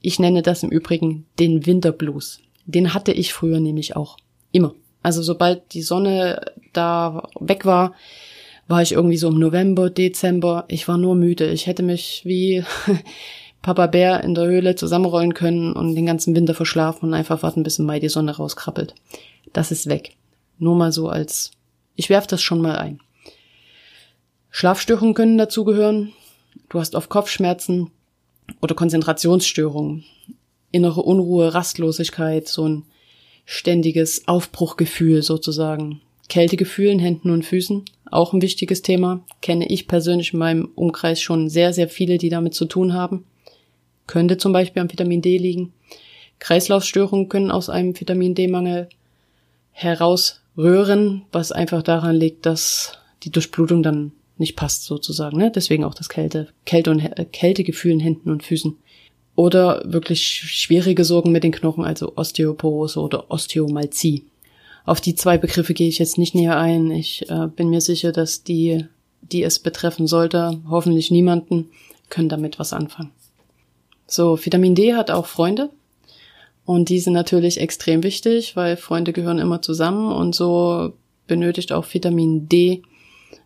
Ich 0.00 0.18
nenne 0.18 0.42
das 0.42 0.62
im 0.62 0.70
Übrigen 0.70 1.26
den 1.38 1.66
Winterblues. 1.66 2.40
Den 2.66 2.94
hatte 2.94 3.12
ich 3.12 3.32
früher 3.32 3.60
nämlich 3.60 3.96
auch. 3.96 4.16
Immer. 4.52 4.74
Also 5.02 5.22
sobald 5.22 5.72
die 5.74 5.82
Sonne 5.82 6.52
da 6.72 7.28
weg 7.40 7.64
war, 7.64 7.94
war 8.68 8.82
ich 8.82 8.92
irgendwie 8.92 9.16
so 9.16 9.28
im 9.28 9.38
November, 9.38 9.90
Dezember. 9.90 10.66
Ich 10.68 10.86
war 10.86 10.98
nur 10.98 11.14
müde. 11.14 11.50
Ich 11.50 11.66
hätte 11.66 11.82
mich 11.82 12.22
wie 12.24 12.62
Papa 13.62 13.86
Bär 13.86 14.22
in 14.22 14.34
der 14.34 14.46
Höhle 14.46 14.74
zusammenrollen 14.74 15.34
können 15.34 15.72
und 15.72 15.94
den 15.94 16.06
ganzen 16.06 16.34
Winter 16.34 16.54
verschlafen 16.54 17.06
und 17.06 17.14
einfach 17.14 17.42
warten, 17.42 17.62
bis 17.62 17.78
im 17.78 17.86
Mai 17.86 18.00
die 18.00 18.08
Sonne 18.08 18.36
rauskrabbelt. 18.36 18.94
Das 19.52 19.70
ist 19.70 19.88
weg. 19.88 20.16
Nur 20.58 20.76
mal 20.76 20.92
so 20.92 21.08
als, 21.08 21.50
ich 21.94 22.10
werf 22.10 22.26
das 22.26 22.42
schon 22.42 22.60
mal 22.60 22.76
ein. 22.76 23.00
Schlafstörungen 24.50 25.14
können 25.14 25.38
dazugehören. 25.38 26.12
Du 26.68 26.80
hast 26.80 26.94
oft 26.94 27.10
Kopfschmerzen 27.10 27.90
oder 28.60 28.74
Konzentrationsstörungen, 28.74 30.04
innere 30.70 31.02
Unruhe, 31.02 31.54
Rastlosigkeit, 31.54 32.48
so 32.48 32.68
ein 32.68 32.84
ständiges 33.44 34.26
Aufbruchgefühl 34.26 35.22
sozusagen. 35.22 36.00
Kältegefühl 36.28 36.88
in 36.88 36.98
Händen 36.98 37.30
und 37.30 37.44
Füßen, 37.44 37.84
auch 38.10 38.32
ein 38.32 38.42
wichtiges 38.42 38.82
Thema. 38.82 39.24
Kenne 39.40 39.66
ich 39.68 39.88
persönlich 39.88 40.32
in 40.32 40.38
meinem 40.38 40.70
Umkreis 40.74 41.20
schon 41.20 41.48
sehr, 41.48 41.72
sehr 41.72 41.88
viele, 41.88 42.18
die 42.18 42.28
damit 42.28 42.54
zu 42.54 42.66
tun 42.66 42.92
haben. 42.92 43.24
Könnte 44.08 44.38
zum 44.38 44.52
Beispiel 44.52 44.82
am 44.82 44.90
Vitamin 44.90 45.22
D 45.22 45.38
liegen. 45.38 45.72
Kreislaufstörungen 46.40 47.28
können 47.28 47.52
aus 47.52 47.68
einem 47.68 47.98
Vitamin 47.98 48.34
D-Mangel 48.34 48.88
herausrühren, 49.70 51.22
was 51.30 51.52
einfach 51.52 51.84
daran 51.84 52.16
liegt, 52.16 52.46
dass 52.46 52.98
die 53.22 53.30
Durchblutung 53.30 53.84
dann 53.84 54.12
nicht 54.38 54.56
passt 54.56 54.84
sozusagen. 54.84 55.38
Ne? 55.38 55.52
Deswegen 55.54 55.84
auch 55.84 55.94
das 55.94 56.08
Kälte, 56.08 56.48
Kälte 56.64 56.90
und 56.90 57.02
Kältegefühl 57.32 57.92
in 57.92 58.00
Händen 58.00 58.30
und 58.30 58.42
Füßen. 58.42 58.76
Oder 59.34 59.82
wirklich 59.84 60.26
schwierige 60.26 61.04
Sorgen 61.04 61.30
mit 61.30 61.44
den 61.44 61.52
Knochen, 61.52 61.84
also 61.84 62.16
Osteoporose 62.16 63.00
oder 63.00 63.30
Osteomalzie. 63.30 64.24
Auf 64.84 65.00
die 65.00 65.14
zwei 65.14 65.38
Begriffe 65.38 65.74
gehe 65.74 65.88
ich 65.88 65.98
jetzt 65.98 66.18
nicht 66.18 66.34
näher 66.34 66.58
ein. 66.58 66.90
Ich 66.90 67.28
äh, 67.28 67.46
bin 67.54 67.70
mir 67.70 67.80
sicher, 67.80 68.10
dass 68.10 68.42
die, 68.42 68.86
die 69.20 69.42
es 69.42 69.58
betreffen 69.58 70.06
sollte, 70.06 70.60
hoffentlich 70.68 71.10
niemanden, 71.10 71.68
können 72.08 72.28
damit 72.28 72.58
was 72.58 72.72
anfangen. 72.72 73.10
So, 74.08 74.44
Vitamin 74.44 74.74
D 74.74 74.94
hat 74.94 75.10
auch 75.10 75.26
Freunde. 75.26 75.70
Und 76.64 76.88
die 76.88 76.98
sind 76.98 77.12
natürlich 77.12 77.60
extrem 77.60 78.02
wichtig, 78.02 78.56
weil 78.56 78.76
Freunde 78.76 79.12
gehören 79.12 79.38
immer 79.38 79.62
zusammen 79.62 80.12
und 80.12 80.34
so 80.34 80.92
benötigt 81.26 81.72
auch 81.72 81.86
Vitamin 81.92 82.48
D 82.48 82.82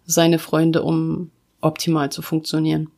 seine 0.07 0.39
Freunde, 0.39 0.83
um 0.83 1.31
optimal 1.61 2.11
zu 2.11 2.23
funktionieren. 2.23 2.91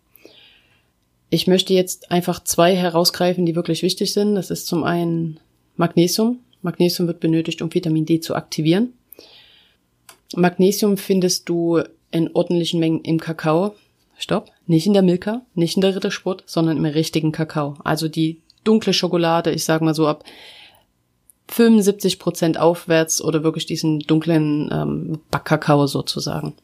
Ich 1.31 1.47
möchte 1.47 1.75
jetzt 1.75 2.11
einfach 2.11 2.43
zwei 2.45 2.77
herausgreifen, 2.77 3.45
die 3.45 3.57
wirklich 3.57 3.83
wichtig 3.83 4.13
sind. 4.13 4.35
Das 4.35 4.51
ist 4.51 4.67
zum 4.67 4.85
einen 4.85 5.41
Magnesium. 5.77 6.39
Magnesium 6.63 7.09
wird 7.09 7.21
benötigt, 7.21 7.61
um 7.61 7.73
Vitamin 7.75 8.07
D 8.07 8.21
zu 8.21 8.35
aktivieren. 8.35 8.93
Magnesium 10.35 10.97
findest 10.97 11.49
du 11.49 11.83
in 12.11 12.31
ordentlichen 12.33 12.81
Mengen 12.81 13.03
im 13.03 13.21
Kakao. 13.21 13.75
Stopp, 14.17 14.51
nicht 14.67 14.87
in 14.87 14.93
der 14.93 15.03
Milka, 15.03 15.43
nicht 15.55 15.77
in 15.77 15.81
der 15.83 15.95
Rittersport, 15.95 16.45
sondern 16.47 16.77
im 16.77 16.85
richtigen 16.85 17.33
Kakao. 17.33 17.77
Also 17.85 18.09
die 18.09 18.41
dunkle 18.63 18.93
Schokolade, 18.93 19.51
ich 19.51 19.65
sage 19.65 19.85
mal 19.85 19.95
so 19.95 20.07
ab 20.07 20.25
75 21.49 22.19
Prozent 22.19 22.59
aufwärts 22.59 23.23
oder 23.23 23.43
wirklich 23.43 23.67
diesen 23.67 24.01
dunklen 24.01 24.71
ähm, 24.73 25.21
Backkakao 25.31 25.87
sozusagen. 25.87 26.55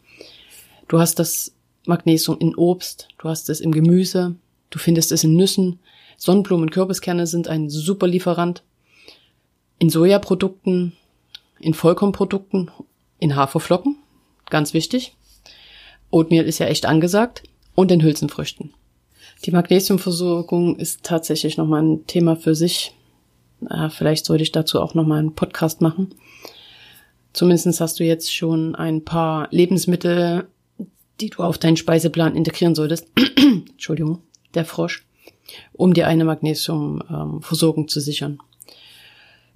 Du 0.89 0.99
hast 0.99 1.19
das 1.19 1.53
Magnesium 1.87 2.39
in 2.39 2.55
Obst, 2.55 3.09
du 3.19 3.29
hast 3.29 3.51
es 3.51 3.61
im 3.61 3.73
Gemüse, 3.73 4.37
Du 4.71 4.79
findest 4.79 5.13
es 5.13 5.25
in 5.25 5.35
Nüssen. 5.35 5.81
Sonnenblumen 6.17 6.67
und 6.67 6.71
Kürbiskerne 6.71 7.27
sind 7.27 7.49
ein 7.49 7.69
super 7.69 8.07
Lieferant. 8.07 8.63
In 9.79 9.91
Sojaprodukten, 9.91 10.93
in 11.59 11.75
Vollkornprodukten, 11.75 12.71
in 13.19 13.37
Haferflocken, 13.37 13.97
ganz 14.49 14.73
wichtig. 14.73 15.17
Oatmeal 16.11 16.45
ist 16.45 16.59
ja 16.59 16.67
echt 16.67 16.87
angesagt 16.87 17.43
und 17.75 17.91
in 17.91 18.03
Hülsenfrüchten. 18.03 18.75
Die 19.45 19.53
Magnesiumversorgung 19.53 20.77
ist 20.77 21.03
tatsächlich 21.03 21.57
nochmal 21.57 21.83
ein 21.83 22.07
Thema 22.07 22.37
für 22.37 22.55
sich. 22.55 22.95
vielleicht 23.91 24.27
sollte 24.27 24.43
ich 24.43 24.53
dazu 24.53 24.81
auch 24.81 24.95
nochmal 24.95 25.21
einen 25.21 25.35
Podcast 25.35 25.81
machen. 25.81 26.15
Zumindest 27.33 27.81
hast 27.81 28.01
du 28.01 28.05
jetzt 28.05 28.35
schon 28.35 28.75
ein 28.75 29.05
paar 29.05 29.49
Lebensmittel, 29.51 30.49
die 31.21 31.31
du 31.31 31.43
auf 31.43 31.59
deinen 31.59 31.77
Speiseplan 31.77 32.35
integrieren 32.35 32.75
solltest. 32.75 33.07
Entschuldigung 33.37 34.23
der 34.55 34.65
Frosch, 34.65 35.07
um 35.73 35.95
dir 35.95 36.07
eine 36.07 36.25
Magnesiumversorgung 36.25 37.89
zu 37.89 38.01
sichern. 38.01 38.39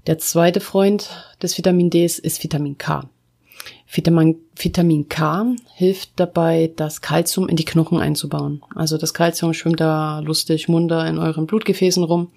Der 0.06 0.18
zweite 0.18 0.60
Freund 0.60 1.10
des 1.42 1.56
Vitamin 1.56 1.90
D 1.90 2.04
ist 2.04 2.42
Vitamin 2.42 2.78
K. 2.78 3.08
Vitamin, 3.90 4.36
Vitamin 4.56 5.08
K 5.08 5.54
hilft 5.74 6.10
dabei, 6.16 6.72
das 6.74 7.00
Kalzium 7.00 7.48
in 7.48 7.56
die 7.56 7.64
Knochen 7.64 8.00
einzubauen. 8.00 8.62
Also 8.74 8.98
das 8.98 9.14
Kalzium 9.14 9.54
schwimmt 9.54 9.80
da 9.80 10.20
lustig 10.20 10.68
munter 10.68 11.06
in 11.06 11.18
euren 11.18 11.46
Blutgefäßen 11.46 12.02
rum. 12.02 12.30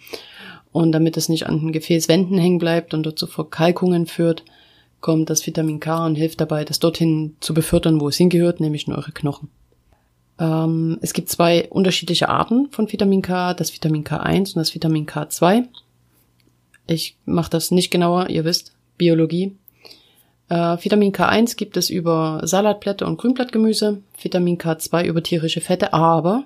Und 0.72 0.92
damit 0.92 1.18
es 1.18 1.30
nicht 1.30 1.48
an 1.48 1.60
den 1.60 1.72
Gefäßwänden 1.72 2.38
hängen 2.38 2.60
bleibt 2.60 2.94
und 2.94 3.04
dort 3.04 3.18
zu 3.18 3.26
Verkalkungen 3.26 4.06
führt, 4.06 4.44
kommt 5.00 5.30
das 5.30 5.46
Vitamin 5.46 5.80
K 5.80 6.06
und 6.06 6.16
hilft 6.16 6.42
dabei, 6.42 6.66
das 6.66 6.80
dorthin 6.80 7.36
zu 7.40 7.54
befördern, 7.54 8.02
wo 8.02 8.10
es 8.10 8.18
hingehört, 8.18 8.60
nämlich 8.60 8.88
in 8.88 8.94
eure 8.94 9.12
Knochen. 9.12 9.50
Ähm, 10.40 10.98
es 11.02 11.14
gibt 11.14 11.30
zwei 11.30 11.68
unterschiedliche 11.70 12.30
Arten 12.30 12.70
von 12.72 12.92
Vitamin 12.92 13.22
K, 13.22 13.54
das 13.54 13.74
Vitamin 13.74 14.04
K1 14.04 14.50
und 14.50 14.58
das 14.58 14.76
Vitamin 14.76 15.06
K2. 15.06 15.66
Ich 16.88 17.18
mache 17.26 17.50
das 17.50 17.72
nicht 17.72 17.92
genauer, 17.92 18.30
ihr 18.30 18.46
wisst, 18.46 18.74
Biologie. 18.98 19.56
Äh, 20.50 20.78
Vitamin 20.82 21.12
K1 21.12 21.58
gibt 21.58 21.78
es 21.78 21.90
über 21.90 22.42
Salatblätter 22.44 23.08
und 23.08 23.18
Grünblattgemüse, 23.18 24.02
Vitamin 24.22 24.58
K2 24.58 25.06
über 25.06 25.22
tierische 25.22 25.62
Fette, 25.62 25.94
aber 25.94 26.46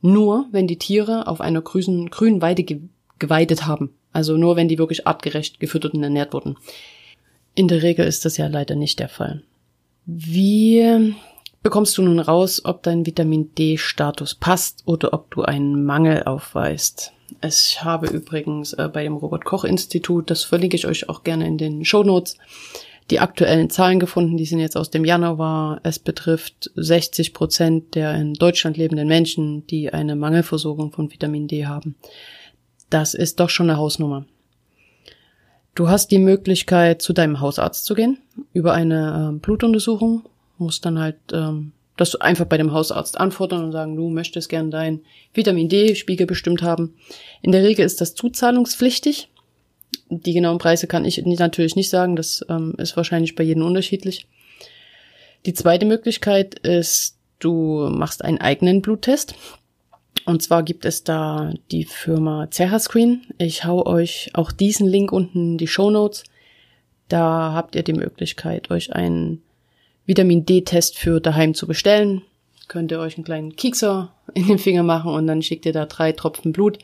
nur, 0.00 0.46
wenn 0.52 0.66
die 0.66 0.78
Tiere 0.78 1.26
auf 1.26 1.40
einer 1.40 1.62
grünen, 1.62 2.10
grünen 2.10 2.40
Weide 2.42 2.62
ge 2.62 2.80
geweidet 3.18 3.66
haben. 3.66 3.94
Also 4.12 4.36
nur, 4.36 4.56
wenn 4.56 4.68
die 4.68 4.76
wirklich 4.76 5.06
artgerecht 5.06 5.58
gefüttert 5.58 5.94
und 5.94 6.02
ernährt 6.02 6.34
wurden. 6.34 6.56
In 7.54 7.66
der 7.66 7.82
Regel 7.82 8.06
ist 8.06 8.26
das 8.26 8.36
ja 8.36 8.46
leider 8.46 8.74
nicht 8.74 8.98
der 8.98 9.08
Fall. 9.08 9.42
Wie 10.04 11.14
bekommst 11.66 11.98
du 11.98 12.02
nun 12.02 12.20
raus, 12.20 12.64
ob 12.64 12.84
dein 12.84 13.06
Vitamin 13.06 13.52
D-Status 13.56 14.36
passt 14.36 14.84
oder 14.84 15.12
ob 15.12 15.32
du 15.32 15.42
einen 15.42 15.84
Mangel 15.84 16.22
aufweist. 16.22 17.12
Ich 17.42 17.82
habe 17.82 18.06
übrigens 18.06 18.72
äh, 18.74 18.88
bei 18.92 19.02
dem 19.02 19.16
Robert 19.16 19.44
Koch 19.44 19.64
Institut, 19.64 20.30
das 20.30 20.44
verlinke 20.44 20.76
ich 20.76 20.86
euch 20.86 21.08
auch 21.08 21.24
gerne 21.24 21.44
in 21.44 21.58
den 21.58 21.84
Show 21.84 22.04
Notes, 22.04 22.38
die 23.10 23.20
aktuellen 23.20 23.70
Zahlen 23.70 24.00
gefunden. 24.00 24.36
Die 24.36 24.46
sind 24.46 24.58
jetzt 24.58 24.76
aus 24.76 24.90
dem 24.90 25.04
Januar. 25.04 25.80
Es 25.82 25.98
betrifft 25.98 26.70
60 26.74 27.34
Prozent 27.34 27.94
der 27.94 28.14
in 28.14 28.34
Deutschland 28.34 28.76
lebenden 28.76 29.08
Menschen, 29.08 29.66
die 29.66 29.92
eine 29.92 30.16
Mangelversorgung 30.16 30.92
von 30.92 31.12
Vitamin 31.12 31.48
D 31.48 31.66
haben. 31.66 31.96
Das 32.90 33.14
ist 33.14 33.40
doch 33.40 33.50
schon 33.50 33.70
eine 33.70 33.78
Hausnummer. 33.78 34.26
Du 35.74 35.88
hast 35.88 36.10
die 36.10 36.18
Möglichkeit, 36.18 37.02
zu 37.02 37.12
deinem 37.12 37.40
Hausarzt 37.40 37.84
zu 37.84 37.94
gehen 37.94 38.18
über 38.52 38.72
eine 38.72 39.34
äh, 39.34 39.38
Blutuntersuchung 39.38 40.24
muss 40.58 40.80
dann 40.80 40.98
halt 40.98 41.18
ähm, 41.32 41.72
das 41.96 42.14
einfach 42.16 42.44
bei 42.44 42.58
dem 42.58 42.72
Hausarzt 42.72 43.18
anfordern 43.18 43.64
und 43.64 43.72
sagen, 43.72 43.96
du 43.96 44.08
möchtest 44.10 44.48
gern 44.48 44.70
deinen 44.70 45.02
Vitamin 45.32 45.68
D-Spiegel 45.68 46.26
bestimmt 46.26 46.62
haben. 46.62 46.94
In 47.42 47.52
der 47.52 47.62
Regel 47.62 47.84
ist 47.86 48.00
das 48.00 48.14
zuzahlungspflichtig. 48.14 49.28
Die 50.08 50.32
genauen 50.32 50.58
Preise 50.58 50.86
kann 50.86 51.04
ich 51.04 51.20
natürlich 51.24 51.76
nicht 51.76 51.90
sagen, 51.90 52.16
das 52.16 52.44
ähm, 52.48 52.74
ist 52.78 52.96
wahrscheinlich 52.96 53.34
bei 53.34 53.42
jedem 53.42 53.64
unterschiedlich. 53.64 54.26
Die 55.46 55.54
zweite 55.54 55.86
Möglichkeit 55.86 56.58
ist, 56.60 57.16
du 57.38 57.88
machst 57.90 58.24
einen 58.24 58.38
eigenen 58.38 58.82
Bluttest. 58.82 59.34
Und 60.24 60.42
zwar 60.42 60.62
gibt 60.62 60.84
es 60.84 61.04
da 61.04 61.54
die 61.70 61.84
Firma 61.84 62.48
Screen. 62.50 63.22
Ich 63.38 63.64
hau 63.64 63.86
euch 63.86 64.30
auch 64.34 64.50
diesen 64.50 64.88
Link 64.88 65.12
unten 65.12 65.52
in 65.52 65.58
die 65.58 65.68
Show 65.68 65.90
Notes. 65.90 66.24
Da 67.08 67.52
habt 67.52 67.76
ihr 67.76 67.84
die 67.84 67.92
Möglichkeit, 67.92 68.70
euch 68.70 68.92
einen 68.92 69.42
Vitamin 70.04 70.44
D-Test 70.44 70.98
für 70.98 71.20
daheim 71.20 71.54
zu 71.54 71.66
bestellen. 71.66 72.22
Könnt 72.66 72.90
ihr 72.90 72.98
euch 72.98 73.16
einen 73.16 73.24
kleinen 73.24 73.54
Kiekser 73.54 74.12
in 74.34 74.48
den 74.48 74.58
Finger 74.58 74.82
machen 74.82 75.12
und 75.12 75.28
dann 75.28 75.42
schickt 75.42 75.66
ihr 75.66 75.72
da 75.72 75.86
drei 75.86 76.12
Tropfen 76.12 76.52
Blut 76.52 76.78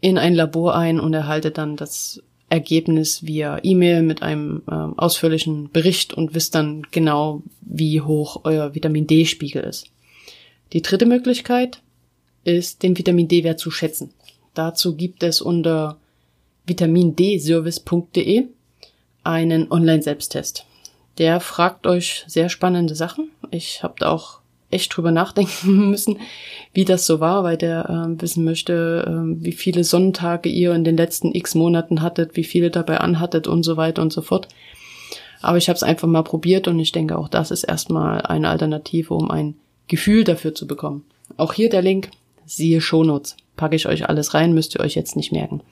in 0.00 0.18
ein 0.18 0.34
Labor 0.34 0.74
ein 0.74 1.00
und 1.00 1.14
erhaltet 1.14 1.58
dann 1.58 1.76
das 1.76 2.22
Ergebnis 2.48 3.24
via 3.24 3.60
E-Mail 3.62 4.02
mit 4.02 4.22
einem 4.22 4.62
äh, 4.66 4.72
ausführlichen 4.72 5.70
Bericht 5.70 6.12
und 6.14 6.34
wisst 6.34 6.54
dann 6.54 6.82
genau, 6.90 7.42
wie 7.60 8.00
hoch 8.00 8.40
euer 8.44 8.74
Vitamin 8.74 9.06
D-Spiegel 9.06 9.62
ist. 9.62 9.86
Die 10.72 10.82
dritte 10.82 11.06
Möglichkeit 11.06 11.80
ist, 12.44 12.82
den 12.82 12.98
Vitamin 12.98 13.28
D-Wert 13.28 13.60
zu 13.60 13.70
schätzen. 13.70 14.10
Dazu 14.54 14.96
gibt 14.96 15.22
es 15.22 15.40
unter 15.40 15.98
vitaminDservice.de 16.66 18.46
einen 19.22 19.70
Online-Selbsttest. 19.70 20.66
Der 21.18 21.40
fragt 21.40 21.86
euch 21.86 22.24
sehr 22.26 22.48
spannende 22.48 22.94
Sachen. 22.94 23.30
Ich 23.50 23.82
habe 23.82 23.94
da 23.98 24.10
auch 24.10 24.39
echt 24.70 24.96
drüber 24.96 25.10
nachdenken 25.10 25.90
müssen, 25.90 26.18
wie 26.72 26.84
das 26.84 27.06
so 27.06 27.20
war, 27.20 27.44
weil 27.44 27.56
der 27.56 27.88
äh, 27.88 28.22
wissen 28.22 28.44
möchte, 28.44 29.04
äh, 29.06 29.44
wie 29.44 29.52
viele 29.52 29.84
Sonnentage 29.84 30.48
ihr 30.48 30.74
in 30.74 30.84
den 30.84 30.96
letzten 30.96 31.34
x 31.34 31.54
Monaten 31.54 32.02
hattet, 32.02 32.36
wie 32.36 32.44
viele 32.44 32.70
dabei 32.70 32.98
anhattet 32.98 33.46
und 33.46 33.62
so 33.62 33.76
weiter 33.76 34.02
und 34.02 34.12
so 34.12 34.22
fort. 34.22 34.48
Aber 35.42 35.58
ich 35.58 35.68
habe 35.68 35.76
es 35.76 35.82
einfach 35.82 36.08
mal 36.08 36.22
probiert 36.22 36.68
und 36.68 36.78
ich 36.78 36.92
denke, 36.92 37.16
auch 37.16 37.28
das 37.28 37.50
ist 37.50 37.64
erstmal 37.64 38.22
eine 38.22 38.48
Alternative, 38.48 39.14
um 39.14 39.30
ein 39.30 39.54
Gefühl 39.88 40.24
dafür 40.24 40.54
zu 40.54 40.66
bekommen. 40.66 41.04
Auch 41.36 41.52
hier 41.52 41.70
der 41.70 41.82
Link, 41.82 42.10
siehe 42.44 42.80
Shownotes. 42.80 43.36
Packe 43.56 43.76
ich 43.76 43.86
euch 43.86 44.08
alles 44.08 44.34
rein, 44.34 44.52
müsst 44.52 44.74
ihr 44.74 44.80
euch 44.80 44.94
jetzt 44.94 45.16
nicht 45.16 45.32
merken. 45.32 45.62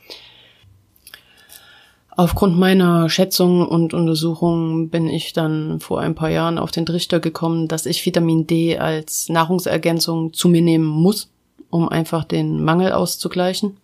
Aufgrund 2.19 2.59
meiner 2.59 3.09
Schätzungen 3.09 3.65
und 3.65 3.95
Untersuchungen 3.95 4.91
bin 4.91 5.09
ich 5.09 5.35
dann 5.35 5.79
vor 5.79 6.01
ein 6.01 6.17
paar 6.17 6.31
Jahren 6.31 6.59
auf 6.59 6.73
den 6.73 6.85
Trichter 6.85 7.21
gekommen, 7.21 7.69
dass 7.69 7.87
ich 7.87 8.05
Vitamin 8.05 8.45
D 8.45 8.77
als 8.77 9.29
Nahrungsergänzung 9.29 10.33
zu 10.33 10.49
mir 10.49 10.61
nehmen 10.61 10.85
muss, 10.85 11.31
um 11.71 11.89
einfach 11.89 12.25
den 12.25 12.65
Mangel 12.65 12.91
auszugleichen. 12.91 13.77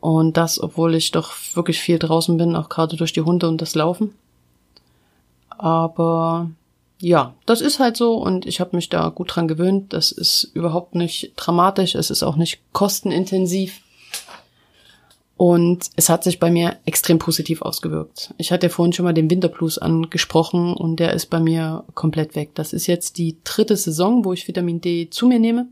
Und 0.00 0.38
das, 0.38 0.62
obwohl 0.62 0.94
ich 0.94 1.10
doch 1.10 1.32
wirklich 1.52 1.78
viel 1.78 1.98
draußen 1.98 2.38
bin, 2.38 2.56
auch 2.56 2.70
gerade 2.70 2.96
durch 2.96 3.12
die 3.12 3.20
Hunde 3.20 3.48
und 3.48 3.60
das 3.60 3.74
Laufen. 3.74 4.14
Aber 5.50 6.50
ja, 7.00 7.34
das 7.44 7.60
ist 7.60 7.80
halt 7.80 7.98
so 7.98 8.14
und 8.14 8.46
ich 8.46 8.60
habe 8.60 8.74
mich 8.74 8.88
da 8.88 9.10
gut 9.10 9.36
dran 9.36 9.46
gewöhnt. 9.46 9.92
Das 9.92 10.10
ist 10.10 10.44
überhaupt 10.54 10.94
nicht 10.94 11.34
dramatisch, 11.36 11.94
es 11.96 12.08
ist 12.08 12.22
auch 12.22 12.36
nicht 12.36 12.60
kostenintensiv. 12.72 13.82
Und 15.40 15.88
es 15.96 16.10
hat 16.10 16.22
sich 16.22 16.38
bei 16.38 16.50
mir 16.50 16.76
extrem 16.84 17.18
positiv 17.18 17.62
ausgewirkt. 17.62 18.34
Ich 18.36 18.52
hatte 18.52 18.68
vorhin 18.68 18.92
schon 18.92 19.06
mal 19.06 19.14
den 19.14 19.30
Winterblues 19.30 19.78
angesprochen 19.78 20.74
und 20.74 21.00
der 21.00 21.14
ist 21.14 21.30
bei 21.30 21.40
mir 21.40 21.84
komplett 21.94 22.36
weg. 22.36 22.50
Das 22.52 22.74
ist 22.74 22.86
jetzt 22.86 23.16
die 23.16 23.38
dritte 23.42 23.74
Saison, 23.74 24.26
wo 24.26 24.34
ich 24.34 24.46
Vitamin 24.46 24.82
D 24.82 25.08
zu 25.08 25.26
mir 25.26 25.38
nehme. 25.38 25.68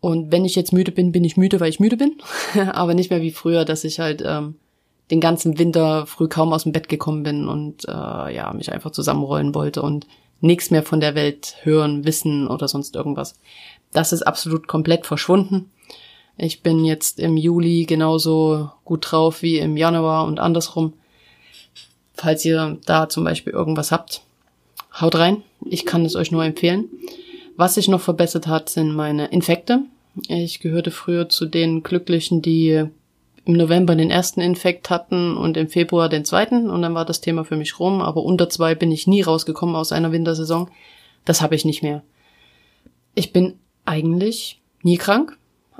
Und 0.00 0.32
wenn 0.32 0.46
ich 0.46 0.54
jetzt 0.54 0.72
müde 0.72 0.90
bin, 0.90 1.12
bin 1.12 1.22
ich 1.22 1.36
müde, 1.36 1.60
weil 1.60 1.68
ich 1.68 1.80
müde 1.80 1.98
bin. 1.98 2.16
Aber 2.72 2.94
nicht 2.94 3.10
mehr 3.10 3.20
wie 3.20 3.30
früher, 3.30 3.66
dass 3.66 3.84
ich 3.84 4.00
halt 4.00 4.22
ähm, 4.24 4.54
den 5.10 5.20
ganzen 5.20 5.58
Winter 5.58 6.06
früh 6.06 6.26
kaum 6.26 6.54
aus 6.54 6.62
dem 6.62 6.72
Bett 6.72 6.88
gekommen 6.88 7.24
bin 7.24 7.48
und 7.48 7.86
äh, 7.86 7.90
ja, 8.34 8.50
mich 8.54 8.72
einfach 8.72 8.90
zusammenrollen 8.90 9.54
wollte 9.54 9.82
und 9.82 10.06
nichts 10.40 10.70
mehr 10.70 10.82
von 10.82 11.00
der 11.00 11.14
Welt 11.14 11.56
hören, 11.60 12.06
wissen 12.06 12.48
oder 12.48 12.68
sonst 12.68 12.96
irgendwas. 12.96 13.38
Das 13.92 14.14
ist 14.14 14.22
absolut 14.22 14.66
komplett 14.66 15.04
verschwunden. 15.04 15.72
Ich 16.38 16.62
bin 16.62 16.84
jetzt 16.84 17.18
im 17.18 17.36
Juli 17.36 17.84
genauso 17.84 18.70
gut 18.84 19.10
drauf 19.10 19.42
wie 19.42 19.58
im 19.58 19.76
Januar 19.76 20.26
und 20.26 20.38
andersrum. 20.38 20.92
Falls 22.14 22.44
ihr 22.44 22.78
da 22.84 23.08
zum 23.08 23.24
Beispiel 23.24 23.52
irgendwas 23.52 23.92
habt, 23.92 24.22
haut 25.00 25.14
rein. 25.16 25.42
Ich 25.64 25.86
kann 25.86 26.04
es 26.04 26.16
euch 26.16 26.30
nur 26.30 26.44
empfehlen. 26.44 26.88
Was 27.56 27.74
sich 27.74 27.88
noch 27.88 28.00
verbessert 28.00 28.46
hat, 28.46 28.68
sind 28.68 28.94
meine 28.94 29.26
Infekte. 29.26 29.82
Ich 30.28 30.60
gehörte 30.60 30.90
früher 30.90 31.28
zu 31.28 31.46
den 31.46 31.82
Glücklichen, 31.82 32.42
die 32.42 32.84
im 33.46 33.52
November 33.54 33.94
den 33.94 34.10
ersten 34.10 34.40
Infekt 34.40 34.90
hatten 34.90 35.36
und 35.36 35.56
im 35.56 35.68
Februar 35.68 36.08
den 36.08 36.24
zweiten 36.24 36.68
und 36.68 36.82
dann 36.82 36.94
war 36.94 37.04
das 37.04 37.20
Thema 37.20 37.44
für 37.44 37.56
mich 37.56 37.78
rum, 37.78 38.00
aber 38.02 38.22
unter 38.22 38.50
zwei 38.50 38.74
bin 38.74 38.90
ich 38.90 39.06
nie 39.06 39.22
rausgekommen 39.22 39.76
aus 39.76 39.92
einer 39.92 40.10
Wintersaison. 40.10 40.68
Das 41.24 41.42
habe 41.42 41.54
ich 41.54 41.64
nicht 41.64 41.82
mehr. 41.82 42.02
Ich 43.14 43.32
bin 43.32 43.54
eigentlich 43.84 44.60
nie 44.82 44.96
krank. 44.96 45.38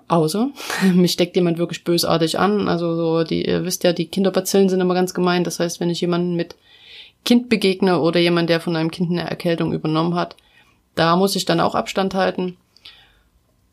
Außer, 0.08 0.50
mich 0.94 1.12
steckt 1.12 1.36
jemand 1.36 1.58
wirklich 1.58 1.84
bösartig 1.84 2.38
an. 2.38 2.68
Also 2.68 2.94
so, 2.94 3.24
die, 3.24 3.46
ihr 3.46 3.64
wisst 3.64 3.84
ja, 3.84 3.92
die 3.92 4.06
Kinderbazillen 4.06 4.68
sind 4.68 4.80
immer 4.80 4.94
ganz 4.94 5.14
gemein. 5.14 5.44
Das 5.44 5.60
heißt, 5.60 5.80
wenn 5.80 5.90
ich 5.90 6.00
jemanden 6.00 6.36
mit 6.36 6.56
Kind 7.24 7.48
begegne 7.48 8.00
oder 8.00 8.20
jemand, 8.20 8.48
der 8.50 8.60
von 8.60 8.76
einem 8.76 8.90
Kind 8.90 9.10
eine 9.10 9.28
Erkältung 9.28 9.72
übernommen 9.72 10.14
hat, 10.14 10.36
da 10.94 11.16
muss 11.16 11.36
ich 11.36 11.44
dann 11.44 11.60
auch 11.60 11.74
Abstand 11.74 12.14
halten. 12.14 12.56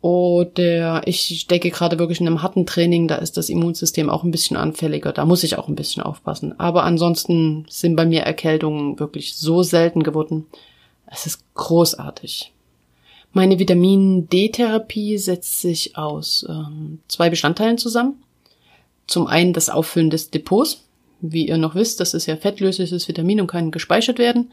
Oder 0.01 1.07
ich 1.07 1.39
stecke 1.39 1.69
gerade 1.69 1.97
wirklich 1.97 2.19
in 2.19 2.27
einem 2.27 2.41
harten 2.41 2.65
Training, 2.65 3.07
da 3.07 3.15
ist 3.15 3.37
das 3.37 3.47
Immunsystem 3.47 4.09
auch 4.09 4.25
ein 4.25 4.31
bisschen 4.31 4.57
anfälliger, 4.57 5.13
da 5.13 5.23
muss 5.23 5.45
ich 5.45 5.57
auch 5.57 5.69
ein 5.69 5.75
bisschen 5.75 6.03
aufpassen. 6.03 6.59
Aber 6.59 6.83
ansonsten 6.83 7.65
sind 7.69 7.95
bei 7.95 8.05
mir 8.05 8.23
Erkältungen 8.23 8.99
wirklich 8.99 9.37
so 9.37 9.63
selten 9.63 10.03
geworden. 10.03 10.47
Es 11.05 11.25
ist 11.25 11.45
großartig. 11.53 12.51
Meine 13.33 13.57
Vitamin 13.57 14.29
D-Therapie 14.29 15.17
setzt 15.17 15.61
sich 15.61 15.97
aus 15.97 16.45
ähm, 16.47 16.99
zwei 17.07 17.31
Bestandteilen 17.31 17.79
zusammen. 17.79 18.23
Zum 19.07 19.25
einen 19.25 19.53
das 19.53 19.69
Auffüllen 19.69 20.11
des 20.11 20.29
Depots. 20.29 20.85
Wie 21.19 21.47
ihr 21.47 21.57
noch 21.57 21.73
wisst, 21.73 21.99
das 21.99 22.13
ist 22.13 22.27
ja 22.27 22.35
fettlösliches 22.35 23.07
Vitamin 23.07 23.41
und 23.41 23.47
kann 23.47 23.71
gespeichert 23.71 24.19
werden. 24.19 24.51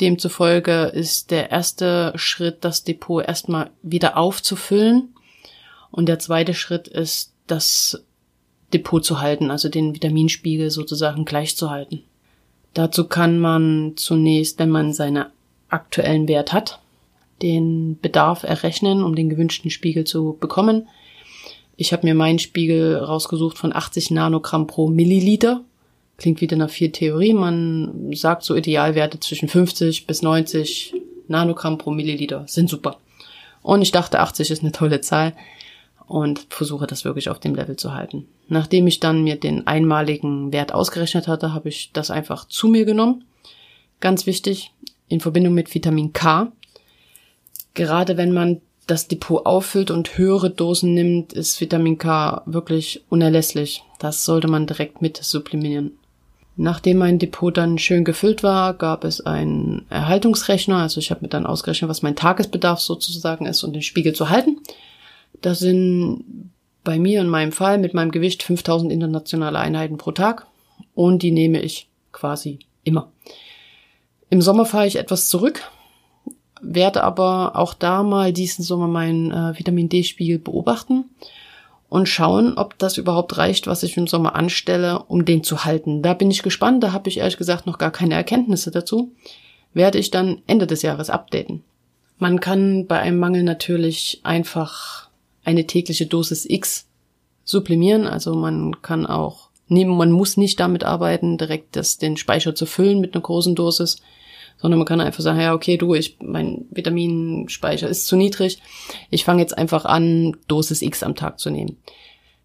Demzufolge 0.00 0.84
ist 0.86 1.32
der 1.32 1.50
erste 1.50 2.12
Schritt, 2.16 2.58
das 2.64 2.84
Depot 2.84 3.24
erstmal 3.24 3.70
wieder 3.82 4.16
aufzufüllen. 4.16 5.14
Und 5.90 6.06
der 6.06 6.18
zweite 6.18 6.54
Schritt 6.54 6.86
ist, 6.88 7.32
das 7.46 8.04
Depot 8.72 9.04
zu 9.04 9.20
halten, 9.20 9.50
also 9.50 9.68
den 9.68 9.94
Vitaminspiegel 9.94 10.70
sozusagen 10.70 11.24
gleich 11.24 11.56
zu 11.56 11.70
halten. 11.70 12.02
Dazu 12.74 13.06
kann 13.06 13.38
man 13.38 13.92
zunächst, 13.96 14.58
wenn 14.58 14.70
man 14.70 14.92
seine 14.92 15.30
aktuellen 15.68 16.26
Wert 16.28 16.52
hat, 16.52 16.80
den 17.42 17.98
Bedarf 18.00 18.42
errechnen, 18.42 19.02
um 19.02 19.14
den 19.14 19.28
gewünschten 19.28 19.70
Spiegel 19.70 20.04
zu 20.04 20.36
bekommen. 20.38 20.88
Ich 21.76 21.92
habe 21.92 22.06
mir 22.06 22.14
meinen 22.14 22.38
Spiegel 22.38 22.96
rausgesucht 22.96 23.58
von 23.58 23.74
80 23.74 24.10
Nanogramm 24.12 24.66
pro 24.66 24.88
Milliliter. 24.88 25.64
Klingt 26.16 26.40
wieder 26.40 26.56
nach 26.56 26.70
viel 26.70 26.92
Theorie. 26.92 27.34
Man 27.34 28.12
sagt 28.14 28.44
so 28.44 28.54
Idealwerte 28.54 29.18
zwischen 29.18 29.48
50 29.48 30.06
bis 30.06 30.22
90 30.22 30.94
Nanogramm 31.26 31.78
pro 31.78 31.90
Milliliter 31.90 32.44
sind 32.46 32.70
super. 32.70 32.98
Und 33.62 33.82
ich 33.82 33.92
dachte, 33.92 34.20
80 34.20 34.50
ist 34.50 34.62
eine 34.62 34.72
tolle 34.72 35.00
Zahl 35.00 35.32
und 36.06 36.46
versuche 36.50 36.86
das 36.86 37.04
wirklich 37.04 37.30
auf 37.30 37.40
dem 37.40 37.54
Level 37.54 37.76
zu 37.76 37.94
halten. 37.94 38.28
Nachdem 38.48 38.86
ich 38.86 39.00
dann 39.00 39.24
mir 39.24 39.36
den 39.36 39.66
einmaligen 39.66 40.52
Wert 40.52 40.72
ausgerechnet 40.72 41.28
hatte, 41.28 41.54
habe 41.54 41.70
ich 41.70 41.90
das 41.92 42.10
einfach 42.10 42.46
zu 42.46 42.68
mir 42.68 42.84
genommen. 42.84 43.24
Ganz 44.00 44.26
wichtig, 44.26 44.72
in 45.08 45.20
Verbindung 45.20 45.54
mit 45.54 45.74
Vitamin 45.74 46.12
K 46.12 46.52
gerade 47.74 48.16
wenn 48.16 48.32
man 48.32 48.60
das 48.86 49.08
Depot 49.08 49.44
auffüllt 49.46 49.90
und 49.90 50.18
höhere 50.18 50.50
Dosen 50.50 50.94
nimmt, 50.94 51.32
ist 51.32 51.60
Vitamin 51.60 51.98
K 51.98 52.42
wirklich 52.46 53.02
unerlässlich. 53.08 53.82
Das 53.98 54.24
sollte 54.24 54.48
man 54.48 54.66
direkt 54.66 55.02
mit 55.02 55.16
sublimieren. 55.16 55.92
Nachdem 56.56 56.98
mein 56.98 57.18
Depot 57.18 57.56
dann 57.56 57.78
schön 57.78 58.04
gefüllt 58.04 58.42
war, 58.42 58.74
gab 58.74 59.04
es 59.04 59.20
einen 59.20 59.86
Erhaltungsrechner. 59.90 60.76
Also 60.76 61.00
ich 61.00 61.10
habe 61.10 61.22
mir 61.22 61.28
dann 61.28 61.46
ausgerechnet, 61.46 61.88
was 61.88 62.02
mein 62.02 62.14
Tagesbedarf 62.14 62.80
sozusagen 62.80 63.46
ist, 63.46 63.64
um 63.64 63.72
den 63.72 63.82
Spiegel 63.82 64.12
zu 64.12 64.28
halten. 64.28 64.60
Das 65.42 65.58
sind 65.58 66.52
bei 66.84 66.98
mir 66.98 67.22
in 67.22 67.28
meinem 67.28 67.50
Fall 67.50 67.78
mit 67.78 67.94
meinem 67.94 68.12
Gewicht 68.12 68.42
5000 68.42 68.92
internationale 68.92 69.58
Einheiten 69.58 69.96
pro 69.96 70.12
Tag 70.12 70.46
und 70.94 71.22
die 71.22 71.32
nehme 71.32 71.60
ich 71.60 71.88
quasi 72.12 72.60
immer. 72.84 73.10
Im 74.30 74.42
Sommer 74.42 74.66
fahre 74.66 74.86
ich 74.86 74.96
etwas 74.96 75.28
zurück, 75.28 75.62
werde 76.64 77.02
aber 77.04 77.56
auch 77.56 77.74
da 77.74 78.02
mal 78.02 78.32
diesen 78.32 78.64
Sommer 78.64 78.88
meinen 78.88 79.30
äh, 79.30 79.58
Vitamin 79.58 79.88
D-Spiegel 79.88 80.38
beobachten 80.38 81.04
und 81.88 82.08
schauen, 82.08 82.54
ob 82.56 82.78
das 82.78 82.96
überhaupt 82.96 83.36
reicht, 83.36 83.66
was 83.66 83.82
ich 83.82 83.96
im 83.96 84.06
Sommer 84.06 84.34
anstelle, 84.34 85.00
um 85.04 85.24
den 85.24 85.44
zu 85.44 85.64
halten. 85.64 86.02
Da 86.02 86.14
bin 86.14 86.30
ich 86.30 86.42
gespannt, 86.42 86.82
da 86.82 86.92
habe 86.92 87.08
ich 87.08 87.18
ehrlich 87.18 87.36
gesagt 87.36 87.66
noch 87.66 87.78
gar 87.78 87.90
keine 87.90 88.14
Erkenntnisse 88.14 88.70
dazu. 88.70 89.12
Werde 89.74 89.98
ich 89.98 90.10
dann 90.10 90.42
Ende 90.46 90.66
des 90.66 90.82
Jahres 90.82 91.10
updaten. 91.10 91.62
Man 92.18 92.40
kann 92.40 92.86
bei 92.86 93.00
einem 93.00 93.18
Mangel 93.18 93.42
natürlich 93.42 94.20
einfach 94.22 95.08
eine 95.44 95.66
tägliche 95.66 96.06
Dosis 96.06 96.46
X 96.48 96.86
sublimieren, 97.44 98.06
also 98.06 98.34
man 98.34 98.80
kann 98.82 99.06
auch 99.06 99.50
nehmen, 99.68 99.96
man 99.96 100.10
muss 100.10 100.36
nicht 100.36 100.60
damit 100.60 100.84
arbeiten, 100.84 101.38
direkt 101.38 101.76
das, 101.76 101.98
den 101.98 102.16
Speicher 102.16 102.54
zu 102.54 102.66
füllen 102.66 103.00
mit 103.00 103.14
einer 103.14 103.22
großen 103.22 103.54
Dosis 103.54 104.00
sondern 104.64 104.78
man 104.78 104.86
kann 104.86 105.02
einfach 105.02 105.22
sagen, 105.22 105.40
ja, 105.40 105.52
okay, 105.52 105.76
du, 105.76 105.92
ich, 105.92 106.16
mein 106.22 106.64
Vitaminspeicher 106.70 107.86
ist 107.86 108.06
zu 108.06 108.16
niedrig. 108.16 108.62
Ich 109.10 109.22
fange 109.22 109.42
jetzt 109.42 109.58
einfach 109.58 109.84
an, 109.84 110.38
Dosis 110.48 110.80
X 110.80 111.02
am 111.02 111.14
Tag 111.14 111.38
zu 111.38 111.50
nehmen. 111.50 111.76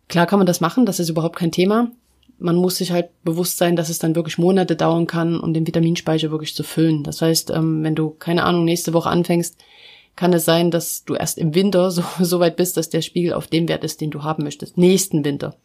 Klar 0.09 0.25
kann 0.25 0.37
man 0.37 0.45
das 0.45 0.59
machen, 0.59 0.85
das 0.85 0.99
ist 0.99 1.07
überhaupt 1.07 1.37
kein 1.37 1.53
Thema. 1.53 1.91
Man 2.37 2.57
muss 2.57 2.75
sich 2.75 2.91
halt 2.91 3.07
bewusst 3.23 3.57
sein, 3.57 3.77
dass 3.77 3.87
es 3.87 3.99
dann 3.99 4.17
wirklich 4.17 4.37
Monate 4.37 4.75
dauern 4.75 5.07
kann, 5.07 5.39
um 5.39 5.53
den 5.53 5.65
Vitaminspeicher 5.65 6.29
wirklich 6.29 6.55
zu 6.55 6.63
füllen. 6.63 7.05
Das 7.05 7.21
heißt, 7.21 7.51
ähm, 7.51 7.85
wenn 7.85 7.95
du, 7.95 8.09
keine 8.09 8.43
Ahnung, 8.43 8.65
nächste 8.65 8.91
Woche 8.91 9.09
anfängst, 9.09 9.55
kann 10.17 10.33
es 10.33 10.43
sein, 10.43 10.71
dass 10.71 11.05
du 11.05 11.15
erst 11.15 11.37
im 11.37 11.55
Winter 11.55 11.89
so, 11.89 12.03
so 12.19 12.41
weit 12.41 12.57
bist, 12.57 12.75
dass 12.75 12.89
der 12.89 13.01
Spiegel 13.01 13.31
auf 13.31 13.47
dem 13.47 13.69
Wert 13.69 13.85
ist, 13.85 14.01
den 14.01 14.11
du 14.11 14.23
haben 14.23 14.43
möchtest. 14.43 14.77
Nächsten 14.77 15.23
Winter. 15.23 15.55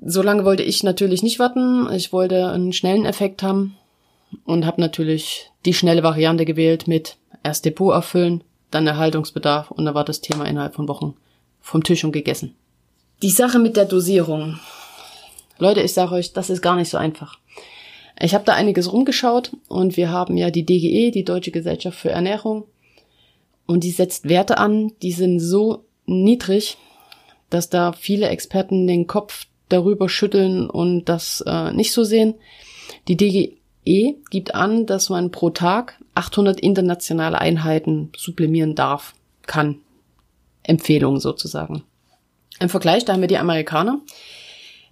So 0.00 0.22
lange 0.22 0.44
wollte 0.44 0.62
ich 0.62 0.84
natürlich 0.84 1.24
nicht 1.24 1.40
warten. 1.40 1.88
Ich 1.92 2.12
wollte 2.12 2.52
einen 2.52 2.72
schnellen 2.72 3.04
Effekt 3.04 3.42
haben 3.42 3.76
und 4.44 4.66
habe 4.66 4.80
natürlich 4.80 5.50
die 5.64 5.74
schnelle 5.74 6.02
Variante 6.02 6.44
gewählt 6.44 6.86
mit 6.88 7.16
erst 7.42 7.64
Depot 7.64 7.92
erfüllen, 7.92 8.44
dann 8.70 8.86
Erhaltungsbedarf 8.86 9.70
und 9.70 9.84
da 9.84 9.94
war 9.94 10.04
das 10.04 10.20
Thema 10.20 10.44
innerhalb 10.44 10.74
von 10.74 10.88
Wochen 10.88 11.14
vom 11.60 11.82
Tisch 11.82 12.04
und 12.04 12.12
gegessen. 12.12 12.54
Die 13.22 13.30
Sache 13.30 13.58
mit 13.58 13.76
der 13.76 13.86
Dosierung. 13.86 14.58
Leute, 15.58 15.80
ich 15.80 15.94
sage 15.94 16.12
euch, 16.12 16.32
das 16.32 16.50
ist 16.50 16.62
gar 16.62 16.76
nicht 16.76 16.90
so 16.90 16.98
einfach. 16.98 17.38
Ich 18.20 18.34
habe 18.34 18.44
da 18.44 18.54
einiges 18.54 18.92
rumgeschaut 18.92 19.52
und 19.68 19.96
wir 19.96 20.10
haben 20.10 20.36
ja 20.36 20.50
die 20.50 20.64
DGE, 20.64 21.10
die 21.10 21.24
Deutsche 21.24 21.50
Gesellschaft 21.50 21.98
für 21.98 22.10
Ernährung, 22.10 22.64
und 23.66 23.82
die 23.82 23.90
setzt 23.90 24.28
Werte 24.28 24.58
an, 24.58 24.92
die 25.02 25.12
sind 25.12 25.40
so 25.40 25.84
niedrig, 26.06 26.76
dass 27.50 27.68
da 27.68 27.92
viele 27.92 28.28
Experten 28.28 28.86
den 28.86 29.06
Kopf 29.06 29.46
darüber 29.68 30.08
schütteln 30.08 30.70
und 30.70 31.06
das 31.06 31.42
äh, 31.46 31.72
nicht 31.72 31.92
so 31.92 32.04
sehen. 32.04 32.34
Die 33.08 33.16
DGE 33.16 33.56
gibt 34.30 34.54
an, 34.54 34.86
dass 34.86 35.08
man 35.08 35.30
pro 35.30 35.50
Tag 35.50 35.98
800 36.14 36.60
internationale 36.60 37.40
Einheiten 37.40 38.10
sublimieren 38.16 38.74
darf, 38.74 39.14
kann. 39.46 39.80
Empfehlung 40.64 41.20
sozusagen. 41.20 41.84
Im 42.58 42.68
Vergleich, 42.68 43.04
da 43.04 43.12
haben 43.12 43.20
wir 43.20 43.28
die 43.28 43.38
Amerikaner, 43.38 44.00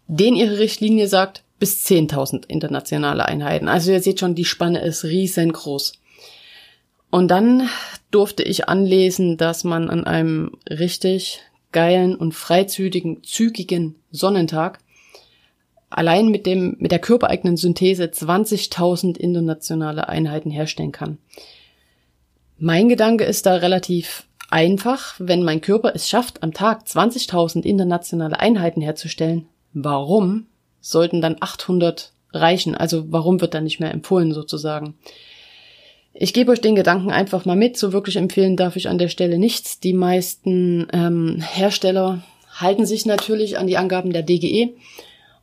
denen 0.07 0.37
ihre 0.37 0.59
Richtlinie 0.59 1.09
sagt, 1.09 1.43
bis 1.59 1.85
10.000 1.87 2.47
internationale 2.47 3.27
Einheiten. 3.27 3.69
Also 3.69 3.91
ihr 3.91 4.01
seht 4.01 4.21
schon, 4.21 4.35
die 4.35 4.45
Spanne 4.45 4.81
ist 4.83 5.05
riesengroß. 5.05 5.95
Und 7.11 7.29
dann 7.29 7.69
durfte 8.11 8.43
ich 8.43 8.69
anlesen, 8.69 9.37
dass 9.37 9.65
man 9.65 9.89
an 9.89 10.05
einem 10.05 10.53
richtig 10.69 11.41
geilen 11.73 12.15
und 12.15 12.33
freizügigen, 12.33 13.23
zügigen 13.25 13.97
Sonnentag 14.11 14.79
allein 15.95 16.29
mit 16.29 16.47
dem, 16.47 16.77
mit 16.79 16.93
der 16.93 16.99
körpereigenen 16.99 17.57
Synthese 17.57 18.05
20.000 18.05 19.17
internationale 19.17 20.09
Einheiten 20.09 20.51
herstellen 20.51 20.93
kann. 20.93 21.19
Mein 22.59 22.89
Gedanke 22.89 23.25
ist 23.25 23.47
da 23.47 23.57
relativ 23.57 24.27
einfach. 24.51 25.15
Wenn 25.19 25.43
mein 25.43 25.61
Körper 25.61 25.93
es 25.95 26.09
schafft, 26.09 26.43
am 26.43 26.53
Tag 26.53 26.85
20.000 26.87 27.63
internationale 27.63 28.39
Einheiten 28.39 28.81
herzustellen, 28.81 29.47
warum 29.73 30.47
sollten 30.81 31.21
dann 31.21 31.37
800 31.41 32.13
reichen? 32.33 32.75
Also 32.75 33.11
warum 33.11 33.41
wird 33.41 33.55
da 33.55 33.61
nicht 33.61 33.81
mehr 33.81 33.93
empfohlen 33.93 34.33
sozusagen? 34.33 34.95
Ich 36.13 36.33
gebe 36.33 36.53
euch 36.53 36.61
den 36.61 36.77
Gedanken 36.77 37.11
einfach 37.11 37.45
mal 37.45 37.57
mit. 37.57 37.77
So 37.77 37.93
wirklich 37.93 38.17
empfehlen 38.17 38.57
darf 38.57 38.77
ich 38.77 38.89
an 38.89 38.99
der 38.99 39.09
Stelle 39.09 39.39
nichts. 39.39 39.81
Die 39.81 39.95
meisten 39.95 40.87
ähm, 40.93 41.41
Hersteller 41.41 42.23
halten 42.53 42.87
sich 42.87 43.05
natürlich 43.05 43.59
an 43.59 43.67
die 43.67 43.77
Angaben 43.77 44.13
der 44.13 44.23
DGE 44.23 44.75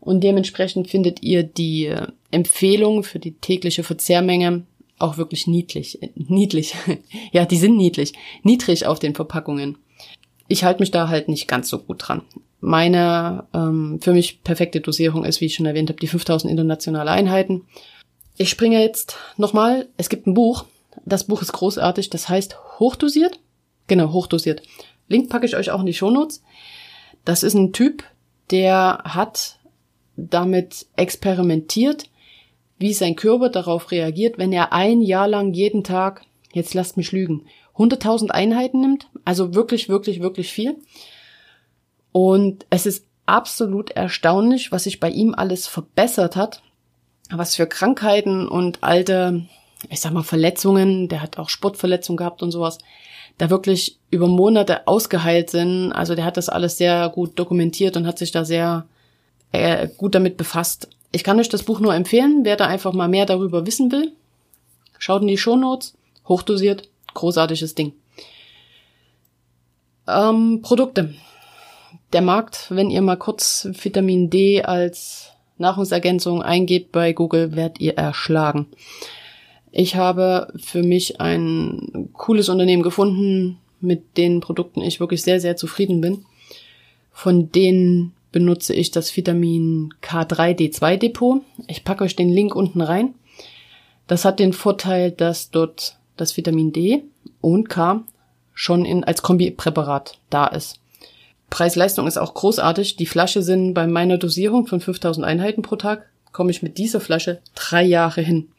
und 0.02 0.22
dementsprechend 0.24 0.90
findet 0.90 1.22
ihr 1.24 1.44
die 1.44 1.86
äh, 1.86 2.08
Empfehlung 2.32 3.04
für 3.04 3.20
die 3.20 3.34
tägliche 3.34 3.84
Verzehrmenge 3.84 4.64
auch 4.98 5.18
wirklich 5.18 5.48
niedlich. 5.48 6.02
Äh, 6.02 6.10
niedlich. 6.16 6.76
ja, 7.32 7.46
die 7.46 7.58
sind 7.58 7.78
niedlich. 7.78 8.14
Niedrig 8.44 8.86
auf 8.88 9.00
den 9.00 9.16
Verpackungen. 9.16 9.78
Ich 10.48 10.64
halte 10.64 10.82
mich 10.82 10.92
da 10.92 11.08
halt 11.08 11.30
nicht 11.30 11.48
ganz 11.48 11.70
so 11.70 11.78
gut 11.80 12.08
dran. 12.08 12.24
Meine 12.60 13.46
ähm, 13.54 14.00
für 14.02 14.12
mich 14.12 14.44
perfekte 14.44 14.82
Dosierung 14.82 15.24
ist, 15.24 15.40
wie 15.40 15.46
ich 15.46 15.56
schon 15.56 15.66
erwähnt 15.66 15.90
habe, 15.90 16.00
die 16.00 16.08
5000 16.08 16.52
internationale 16.52 17.12
Einheiten. 17.12 17.68
Ich 18.38 18.50
springe 18.50 18.82
jetzt 18.82 19.18
nochmal. 19.38 19.88
Es 19.98 20.10
gibt 20.10 20.26
ein 20.26 20.34
Buch. 20.34 20.66
Das 21.06 21.28
Buch 21.28 21.44
ist 21.44 21.54
großartig. 21.54 22.10
Das 22.10 22.28
heißt 22.28 22.58
Hochdosiert. 22.80 23.40
Genau, 23.86 24.12
hochdosiert. 24.12 24.64
Link 25.08 25.30
packe 25.30 25.46
ich 25.46 25.56
euch 25.56 25.70
auch 25.70 25.82
in 25.82 25.86
die 25.86 25.94
Shownotes. 25.94 26.42
Das 27.24 27.44
ist 27.44 27.54
ein 27.54 27.72
Typ, 27.72 28.04
der 28.50 29.02
hat 29.04 29.60
damit 30.16 30.88
experimentiert, 30.96 32.06
wie 32.78 32.94
sein 32.94 33.16
Körper 33.16 33.50
darauf 33.50 33.92
reagiert, 33.92 34.38
wenn 34.38 34.52
er 34.52 34.74
ein 34.74 35.02
Jahr 35.02 35.28
lang 35.28 35.54
jeden 35.54 35.84
Tag, 35.84 36.24
jetzt 36.54 36.74
lasst 36.74 36.98
mich 36.98 37.12
lügen, 37.12 37.46
100.000 37.78 38.30
Einheiten 38.30 38.82
nimmt. 38.82 39.08
Also 39.24 39.54
wirklich, 39.54 39.88
wirklich, 39.88 40.22
wirklich 40.22 40.52
viel. 40.52 40.78
Und 42.12 42.66
es 42.70 42.86
ist 42.86 43.06
absolut 43.26 43.92
erstaunlich, 43.92 44.72
was 44.72 44.84
sich 44.84 45.00
bei 45.00 45.10
ihm 45.10 45.34
alles 45.36 45.68
verbessert 45.68 46.36
hat 46.36 46.62
was 47.38 47.56
für 47.56 47.68
Krankheiten 47.68 48.48
und 48.48 48.84
alte, 48.84 49.46
ich 49.90 50.00
sag 50.00 50.14
mal, 50.14 50.24
Verletzungen, 50.24 51.08
der 51.08 51.22
hat 51.22 51.38
auch 51.38 51.50
Sportverletzungen 51.50 52.18
gehabt 52.18 52.44
und 52.44 52.52
sowas, 52.52 52.78
da 53.38 53.50
wirklich 53.50 54.00
über 54.10 54.28
Monate 54.28 54.88
ausgeheilt 54.88 55.50
sind. 55.50 55.92
Also 55.94 56.16
der 56.16 56.26
hat 56.26 56.38
das 56.38 56.50
alles 56.50 56.78
sehr 56.78 57.10
gut 57.10 57.40
dokumentiert 57.40 57.98
und 57.98 58.06
hat 58.06 58.18
sich 58.18 58.32
da 58.32 58.46
sehr 58.46 58.86
äh, 59.52 59.88
gut 59.98 60.16
damit 60.16 60.38
befasst. 60.38 60.88
Ich 61.12 61.24
kann 61.24 61.40
euch 61.40 61.50
das 61.50 61.64
Buch 61.64 61.80
nur 61.80 61.94
empfehlen, 61.94 62.42
wer 62.44 62.56
da 62.56 62.68
einfach 62.68 62.94
mal 62.94 63.08
mehr 63.08 63.26
darüber 63.26 63.66
wissen 63.66 63.92
will. 63.92 64.14
Schaut 64.98 65.22
in 65.22 65.28
die 65.28 65.38
Shownotes, 65.38 65.96
hochdosiert, 66.28 66.90
großartiges 67.14 67.76
Ding. 67.76 67.94
Ähm, 70.08 70.62
Produkte. 70.62 71.14
Der 72.14 72.22
Markt, 72.22 72.68
wenn 72.70 72.90
ihr 72.90 73.02
mal 73.02 73.18
kurz 73.18 73.68
Vitamin 73.72 74.30
D 74.30 74.64
als 74.64 75.32
Nahrungsergänzung 75.58 76.42
eingebt 76.42 76.92
bei 76.92 77.14
Google, 77.14 77.56
werdet 77.56 77.80
ihr 77.80 77.94
erschlagen. 77.94 78.68
Ich 79.72 79.96
habe 79.96 80.52
für 80.58 80.84
mich 80.84 81.22
ein 81.22 82.10
cooles 82.14 82.50
Unternehmen 82.50 82.84
gefunden, 82.84 83.58
mit 83.80 84.18
den 84.18 84.42
Produkten 84.42 84.82
ich 84.82 85.00
wirklich 85.00 85.22
sehr, 85.22 85.40
sehr 85.40 85.56
zufrieden 85.56 86.02
bin. 86.02 86.26
Von 87.12 87.52
denen 87.52 88.14
benutze 88.32 88.74
ich 88.74 88.92
das 88.92 89.16
Vitamin 89.16 89.94
K3D2 90.02 90.98
Depot. 90.98 91.42
Ich 91.68 91.84
packe 91.84 92.04
euch 92.04 92.16
den 92.16 92.30
Link 92.30 92.56
unten 92.56 92.82
rein. 92.82 93.16
Das 94.08 94.26
hat 94.26 94.40
den 94.40 94.54
Vorteil, 94.54 95.12
dass 95.12 95.52
dort 95.52 95.98
das 96.18 96.36
Vitamin 96.38 96.72
D 96.72 97.04
und 97.40 97.70
K 97.70 98.04
schon 98.54 98.86
in, 98.86 99.04
als 99.04 99.22
Kombipräparat 99.22 100.20
da 100.30 100.48
ist. 100.48 100.80
Preis-Leistung 101.50 102.08
ist 102.08 102.18
auch 102.18 102.34
großartig. 102.34 102.96
Die 102.96 103.06
Flasche 103.06 103.42
sind 103.42 103.74
bei 103.74 103.88
meiner 103.88 104.18
Dosierung 104.18 104.68
von 104.68 104.80
5000 104.80 105.26
Einheiten 105.26 105.62
pro 105.62 105.76
Tag, 105.76 106.08
komme 106.32 106.52
ich 106.52 106.64
mit 106.64 106.78
dieser 106.78 107.02
Flasche 107.02 107.42
drei 107.56 107.84
Jahre 107.84 108.22
hin. 108.22 108.50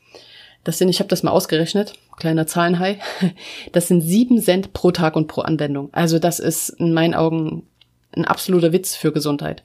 Das 0.65 0.79
sind, 0.79 0.89
ich 0.89 1.01
habe 1.01 1.09
das 1.09 1.23
mal 1.23 1.33
ausgerechnet, 1.33 1.95
kleiner 2.19 2.47
Zahlenhai, 2.47 2.99
das 3.73 3.89
sind 3.89 4.03
sieben 4.03 4.41
Cent 4.41 4.73
pro 4.73 4.91
Tag 4.93 5.17
und 5.17 5.27
pro 5.27 5.41
Anwendung. 5.41 5.89
Also 5.93 6.19
das 6.19 6.39
ist 6.39 6.69
in 6.69 6.93
meinen 6.93 7.15
Augen 7.15 7.67
ein 8.13 8.25
absoluter 8.25 8.73
Witz 8.73 8.95
für 8.95 9.13
Gesundheit. 9.13 9.63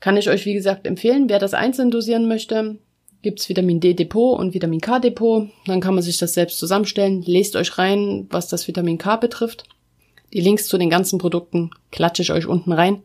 Kann 0.00 0.16
ich 0.16 0.28
euch, 0.28 0.44
wie 0.44 0.54
gesagt, 0.54 0.86
empfehlen. 0.86 1.28
Wer 1.28 1.38
das 1.38 1.54
einzeln 1.54 1.90
dosieren 1.90 2.28
möchte, 2.28 2.78
gibt's 3.22 3.48
Vitamin 3.48 3.80
D 3.80 3.94
Depot 3.94 4.38
und 4.38 4.54
Vitamin 4.54 4.80
K 4.80 4.98
Depot. 4.98 5.48
Dann 5.66 5.80
kann 5.80 5.94
man 5.94 6.02
sich 6.02 6.18
das 6.18 6.34
selbst 6.34 6.58
zusammenstellen. 6.58 7.22
Lest 7.22 7.56
euch 7.56 7.78
rein, 7.78 8.26
was 8.30 8.48
das 8.48 8.68
Vitamin 8.68 8.98
K 8.98 9.16
betrifft. 9.16 9.64
Die 10.32 10.40
Links 10.40 10.66
zu 10.66 10.78
den 10.78 10.90
ganzen 10.90 11.18
Produkten 11.18 11.70
klatsche 11.90 12.22
ich 12.22 12.32
euch 12.32 12.46
unten 12.46 12.72
rein. 12.72 13.02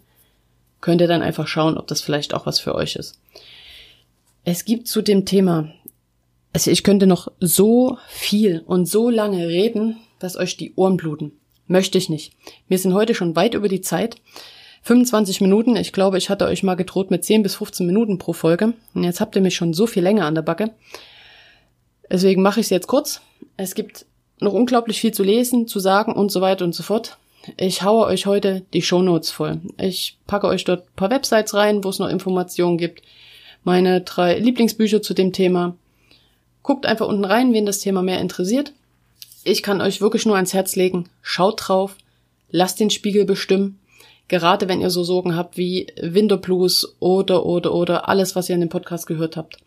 Könnt 0.82 1.02
ihr 1.02 1.08
dann 1.08 1.22
einfach 1.22 1.48
schauen, 1.48 1.78
ob 1.78 1.88
das 1.88 2.02
vielleicht 2.02 2.34
auch 2.34 2.46
was 2.46 2.60
für 2.60 2.76
euch 2.76 2.96
ist. 2.96 3.20
Es 4.44 4.66
gibt 4.66 4.88
zu 4.88 5.02
dem 5.02 5.26
Thema, 5.26 5.72
also 6.54 6.72
ich 6.72 6.84
könnte 6.84 7.06
noch 7.06 7.32
so 7.40 7.98
viel 8.08 8.64
und 8.66 8.88
so 8.88 9.10
lange 9.10 9.48
reden, 9.48 9.98
dass 10.20 10.38
euch 10.38 10.58
die 10.58 10.74
Ohren 10.76 10.98
bluten. 10.98 11.39
Möchte 11.70 12.00
ich 12.00 12.10
nicht. 12.10 12.34
Wir 12.68 12.80
sind 12.80 12.96
heute 12.96 13.14
schon 13.14 13.36
weit 13.36 13.54
über 13.54 13.70
die 13.70 13.82
Zeit. 13.82 14.16
25 14.82 15.40
Minuten. 15.40 15.76
Ich 15.76 15.94
glaube, 15.94 16.18
ich 16.18 16.32
hatte 16.32 16.46
euch 16.46 16.64
mal 16.64 16.74
gedroht 16.74 17.12
mit 17.12 17.24
10 17.24 17.44
bis 17.44 17.56
15 17.56 17.86
Minuten 17.86 18.18
pro 18.18 18.34
Folge. 18.34 18.74
Und 18.96 19.04
jetzt 19.04 19.22
habt 19.22 19.36
ihr 19.36 19.42
mich 19.44 19.56
schon 19.56 19.76
so 19.76 19.86
viel 19.86 20.02
länger 20.02 20.26
an 20.26 20.34
der 20.34 20.42
Backe. 20.42 20.72
Deswegen 22.12 22.42
mache 22.42 22.60
ich 22.60 22.66
es 22.66 22.72
jetzt 22.72 22.88
kurz. 22.88 23.22
Es 23.56 23.76
gibt 23.76 24.08
noch 24.40 24.54
unglaublich 24.54 25.00
viel 25.00 25.14
zu 25.14 25.22
lesen, 25.22 25.68
zu 25.68 25.80
sagen 25.80 26.14
und 26.14 26.32
so 26.32 26.42
weiter 26.42 26.66
und 26.66 26.74
so 26.74 26.82
fort. 26.82 27.20
Ich 27.56 27.84
haue 27.84 28.08
euch 28.08 28.26
heute 28.26 28.64
die 28.74 28.82
Shownotes 28.82 29.30
voll. 29.30 29.62
Ich 29.78 30.18
packe 30.26 30.48
euch 30.48 30.64
dort 30.64 30.88
ein 30.88 30.96
paar 30.96 31.12
Websites 31.12 31.54
rein, 31.54 31.84
wo 31.84 31.90
es 31.90 32.00
noch 32.00 32.10
Informationen 32.10 32.80
gibt. 32.80 33.04
Meine 33.64 34.02
drei 34.02 34.40
Lieblingsbücher 34.40 35.04
zu 35.04 35.14
dem 35.14 35.34
Thema. 35.34 35.76
Guckt 36.64 36.88
einfach 36.88 37.08
unten 37.08 37.26
rein, 37.26 37.54
wen 37.54 37.68
das 37.68 37.78
Thema 37.78 38.02
mehr 38.02 38.22
interessiert. 38.22 38.74
Ich 39.44 39.64
kann 39.64 39.82
euch 39.82 40.02
wirklich 40.02 40.26
nur 40.26 40.36
ans 40.36 40.54
Herz 40.54 40.76
legen. 40.76 41.10
Schaut 41.22 41.68
drauf. 41.68 41.96
Lasst 42.50 42.80
den 42.80 42.90
Spiegel 42.90 43.26
bestimmen. 43.26 43.80
Gerade 44.28 44.68
wenn 44.68 44.82
ihr 44.82 44.90
so 44.90 45.04
Sorgen 45.04 45.36
habt 45.36 45.58
wie 45.58 45.88
Winterblues 46.00 46.96
oder, 47.00 47.46
oder, 47.46 47.74
oder 47.74 48.10
alles, 48.10 48.36
was 48.36 48.50
ihr 48.50 48.56
in 48.56 48.62
dem 48.62 48.70
Podcast 48.70 49.08
gehört 49.08 49.38
habt. 49.38 49.58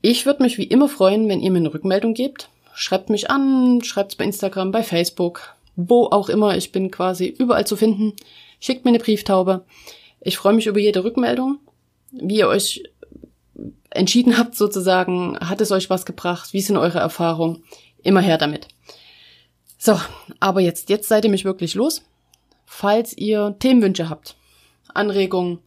Ich 0.00 0.26
würde 0.26 0.42
mich 0.42 0.58
wie 0.58 0.64
immer 0.64 0.88
freuen, 0.88 1.28
wenn 1.28 1.40
ihr 1.40 1.50
mir 1.50 1.58
eine 1.58 1.74
Rückmeldung 1.74 2.14
gebt 2.14 2.48
schreibt 2.78 3.10
mich 3.10 3.28
an, 3.28 3.82
schreibt's 3.82 4.14
bei 4.14 4.24
Instagram, 4.24 4.70
bei 4.70 4.84
Facebook, 4.84 5.56
wo 5.74 6.04
auch 6.06 6.28
immer. 6.28 6.56
Ich 6.56 6.70
bin 6.70 6.92
quasi 6.92 7.26
überall 7.26 7.66
zu 7.66 7.76
finden. 7.76 8.12
Schickt 8.60 8.84
mir 8.84 8.90
eine 8.90 9.00
Brieftaube. 9.00 9.64
Ich 10.20 10.36
freue 10.36 10.52
mich 10.52 10.68
über 10.68 10.78
jede 10.78 11.02
Rückmeldung. 11.02 11.58
Wie 12.12 12.38
ihr 12.38 12.48
euch 12.48 12.84
entschieden 13.90 14.38
habt 14.38 14.54
sozusagen, 14.54 15.38
hat 15.40 15.60
es 15.60 15.72
euch 15.72 15.90
was 15.90 16.06
gebracht? 16.06 16.52
Wie 16.52 16.60
sind 16.60 16.76
eure 16.76 17.00
Erfahrungen? 17.00 17.64
Immer 18.02 18.20
her 18.20 18.38
damit. 18.38 18.68
So, 19.78 19.98
aber 20.40 20.60
jetzt, 20.60 20.90
jetzt 20.90 21.08
seid 21.08 21.24
ihr 21.24 21.30
mich 21.30 21.44
wirklich 21.44 21.74
los. 21.74 22.02
Falls 22.66 23.16
ihr 23.16 23.56
Themenwünsche 23.58 24.08
habt, 24.08 24.36
Anregungen, 24.92 25.60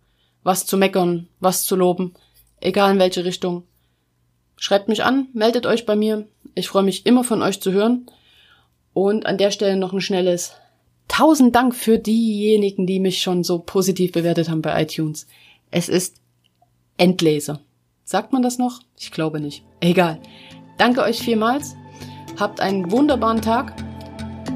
was 0.43 0.65
zu 0.65 0.77
meckern, 0.77 1.27
was 1.39 1.63
zu 1.63 1.75
loben, 1.75 2.13
egal 2.59 2.91
in 2.93 2.99
welche 2.99 3.25
Richtung, 3.25 3.63
schreibt 4.57 4.87
mich 4.87 5.03
an, 5.03 5.27
meldet 5.33 5.65
euch 5.65 5.85
bei 5.85 5.95
mir. 5.95 6.27
Ich 6.55 6.67
freue 6.67 6.83
mich 6.83 7.05
immer 7.05 7.23
von 7.23 7.41
euch 7.41 7.61
zu 7.61 7.71
hören. 7.71 8.05
Und 8.93 9.25
an 9.25 9.37
der 9.37 9.51
Stelle 9.51 9.77
noch 9.77 9.93
ein 9.93 10.01
schnelles 10.01 10.53
Tausend 11.07 11.55
Dank 11.55 11.75
für 11.75 11.99
diejenigen, 11.99 12.87
die 12.87 13.01
mich 13.01 13.21
schon 13.21 13.43
so 13.43 13.59
positiv 13.59 14.13
bewertet 14.13 14.49
haben 14.49 14.61
bei 14.61 14.81
iTunes. 14.81 15.27
Es 15.69 15.89
ist 15.89 16.21
Endleser. 16.97 17.59
Sagt 18.05 18.31
man 18.31 18.41
das 18.41 18.57
noch? 18.57 18.79
Ich 18.97 19.11
glaube 19.11 19.41
nicht. 19.41 19.63
Egal. 19.81 20.21
Danke 20.77 21.01
euch 21.01 21.19
vielmals. 21.19 21.75
Habt 22.39 22.59
einen 22.59 22.91
wunderbaren 22.91 23.41
Tag. 23.41 23.73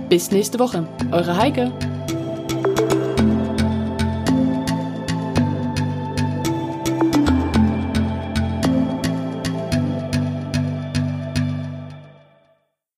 Bis 0.09 0.31
nächste 0.31 0.59
Woche. 0.59 0.88
Eure 1.11 1.38
Heike. 1.38 1.71